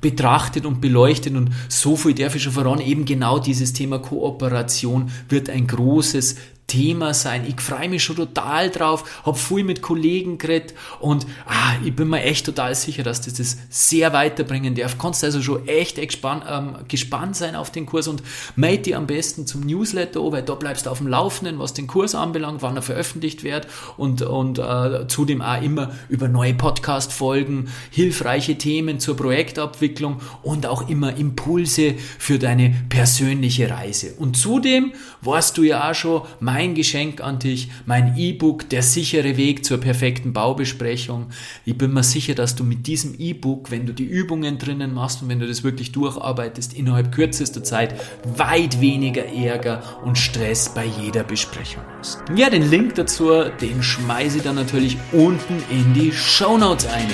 betrachtet 0.01 0.67
und 0.67 0.81
beleuchtet. 0.81 1.35
Und 1.35 1.51
so 1.69 1.97
viel 1.97 2.15
darf 2.15 2.35
ich 2.35 2.43
schon 2.43 2.53
voran, 2.53 2.81
eben 2.81 3.05
genau 3.05 3.39
dieses 3.39 3.73
Thema 3.73 3.99
Kooperation 3.99 5.11
wird 5.29 5.51
ein 5.51 5.67
großes 5.67 6.37
Thema 6.71 7.15
sein. 7.15 7.45
Ich 7.49 7.61
freue 7.61 7.89
mich 7.89 8.05
schon 8.05 8.15
total 8.15 8.71
drauf, 8.71 9.23
habe 9.27 9.37
viel 9.37 9.65
mit 9.65 9.83
Kollegen 9.83 10.39
geredet 10.39 10.73
und 11.01 11.27
ah, 11.47 11.75
ich 11.85 11.95
bin 11.97 12.09
mir 12.09 12.23
echt 12.23 12.47
total 12.47 12.77
sicher, 12.77 13.03
dass 13.03 13.23
das 13.23 13.35
das 13.35 13.57
sehr 13.71 14.13
weiterbringen 14.13 14.77
darf. 14.77 14.97
Kannst 14.97 15.25
also 15.25 15.43
schon 15.43 15.67
echt 15.67 15.97
gespannt, 15.97 16.45
ähm, 16.49 16.77
gespannt 16.87 17.35
sein 17.35 17.57
auf 17.57 17.73
den 17.73 17.87
Kurs 17.87 18.07
und 18.07 18.23
melde 18.55 18.85
dich 18.85 18.97
am 18.97 19.09
besten 19.09 19.49
zum 19.49 19.63
Newsletter, 19.63 20.21
weil 20.31 20.45
da 20.45 20.55
bleibst 20.55 20.87
du 20.87 20.91
auf 20.91 20.99
dem 20.99 21.09
Laufenden, 21.09 21.59
was 21.59 21.75
den 21.75 21.89
Kurs 21.89 22.15
anbelangt, 22.15 22.63
wann 22.63 22.77
er 22.77 22.83
veröffentlicht 22.83 23.43
wird 23.43 23.67
und, 23.97 24.23
und 24.23 24.61
äh, 24.61 25.09
zudem 25.09 25.43
auch 25.43 25.61
immer 25.61 25.91
über 26.09 26.29
neue 26.29 26.55
Podcast-Folgen, 26.55 27.69
hilfreiche 27.91 28.59
Themen 28.59 29.01
zur 29.01 29.17
Projektabwicklung 29.17 30.21
und 30.43 30.67
auch 30.67 30.89
immer 30.89 31.17
Impulse 31.17 31.97
für 32.19 32.39
deine 32.39 32.75
persönliche 32.89 33.69
Reise. 33.71 34.15
Und 34.19 34.37
zudem 34.37 34.93
warst 35.21 35.59
du 35.59 35.65
ja 35.65 35.91
auch 35.91 35.95
schon 35.95 36.23
mein 36.39 36.60
mein 36.61 36.75
Geschenk 36.75 37.23
an 37.23 37.39
dich, 37.39 37.71
mein 37.87 38.19
E-Book, 38.19 38.69
der 38.69 38.83
sichere 38.83 39.39
Weg 39.39 39.65
zur 39.65 39.79
perfekten 39.79 40.35
Baubesprechung. 40.35 41.29
Ich 41.65 41.79
bin 41.79 41.95
mir 41.95 42.03
sicher, 42.03 42.35
dass 42.35 42.55
du 42.55 42.65
mit 42.65 42.87
diesem 42.87 43.15
E-Book, 43.19 43.71
wenn 43.71 43.87
du 43.87 43.95
die 43.95 44.05
Übungen 44.05 44.59
drinnen 44.59 44.93
machst 44.93 45.23
und 45.23 45.31
wenn 45.31 45.41
du 45.41 45.47
das 45.47 45.65
wirklich 45.65 45.91
durcharbeitest, 45.93 46.75
innerhalb 46.75 47.13
kürzester 47.13 47.65
Zeit 47.65 47.95
weit 48.37 48.79
weniger 48.79 49.25
Ärger 49.25 49.83
und 50.05 50.19
Stress 50.19 50.75
bei 50.75 50.85
jeder 50.85 51.25
Besprechung 51.25 51.83
hast. 51.99 52.19
Ja, 52.37 52.51
den 52.51 52.69
Link 52.69 52.95
dazu, 52.95 53.31
den 53.59 53.83
schmeiße 53.83 54.37
ich 54.37 54.43
dann 54.43 54.57
natürlich 54.57 54.99
unten 55.13 55.63
in 55.71 55.95
die 55.95 56.13
Show 56.13 56.59
Notes 56.59 56.87
ein. 56.89 57.09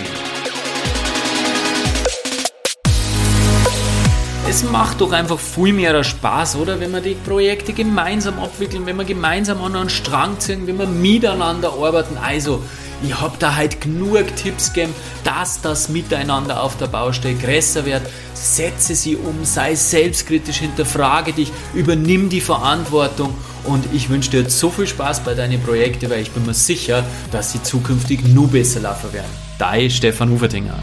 Es 4.48 4.62
macht 4.62 5.00
doch 5.00 5.12
einfach 5.12 5.38
viel 5.38 5.72
mehr 5.72 6.04
Spaß, 6.04 6.56
oder? 6.56 6.78
Wenn 6.78 6.92
wir 6.92 7.00
die 7.00 7.14
Projekte 7.14 7.72
gemeinsam 7.72 8.38
abwickeln, 8.38 8.86
wenn 8.86 8.96
wir 8.96 9.04
gemeinsam 9.04 9.60
an 9.62 9.74
einen 9.74 9.90
Strang 9.90 10.38
ziehen, 10.38 10.66
wenn 10.66 10.78
wir 10.78 10.86
miteinander 10.86 11.72
arbeiten. 11.72 12.16
Also, 12.16 12.62
ich 13.02 13.20
habe 13.20 13.36
da 13.38 13.56
halt 13.56 13.80
genug 13.80 14.24
Tipps 14.36 14.72
gegeben, 14.72 14.94
dass 15.24 15.60
das 15.60 15.88
Miteinander 15.88 16.62
auf 16.62 16.76
der 16.78 16.86
Baustelle 16.86 17.34
größer 17.34 17.84
wird. 17.84 18.02
Setze 18.34 18.94
sie 18.94 19.16
um, 19.16 19.44
sei 19.44 19.74
selbstkritisch, 19.74 20.58
hinterfrage 20.58 21.32
dich, 21.32 21.50
übernimm 21.74 22.28
die 22.28 22.40
Verantwortung 22.40 23.34
und 23.64 23.84
ich 23.92 24.08
wünsche 24.08 24.30
dir 24.30 24.42
jetzt 24.42 24.58
so 24.58 24.70
viel 24.70 24.86
Spaß 24.86 25.20
bei 25.20 25.34
deinen 25.34 25.60
Projekten, 25.62 26.08
weil 26.08 26.22
ich 26.22 26.30
bin 26.30 26.46
mir 26.46 26.54
sicher, 26.54 27.04
dass 27.32 27.52
sie 27.52 27.62
zukünftig 27.62 28.24
nur 28.28 28.48
besser 28.48 28.80
laufen 28.80 29.12
werden. 29.12 29.30
Dein 29.58 29.90
Stefan 29.90 30.30
Ufertinger. 30.30 30.78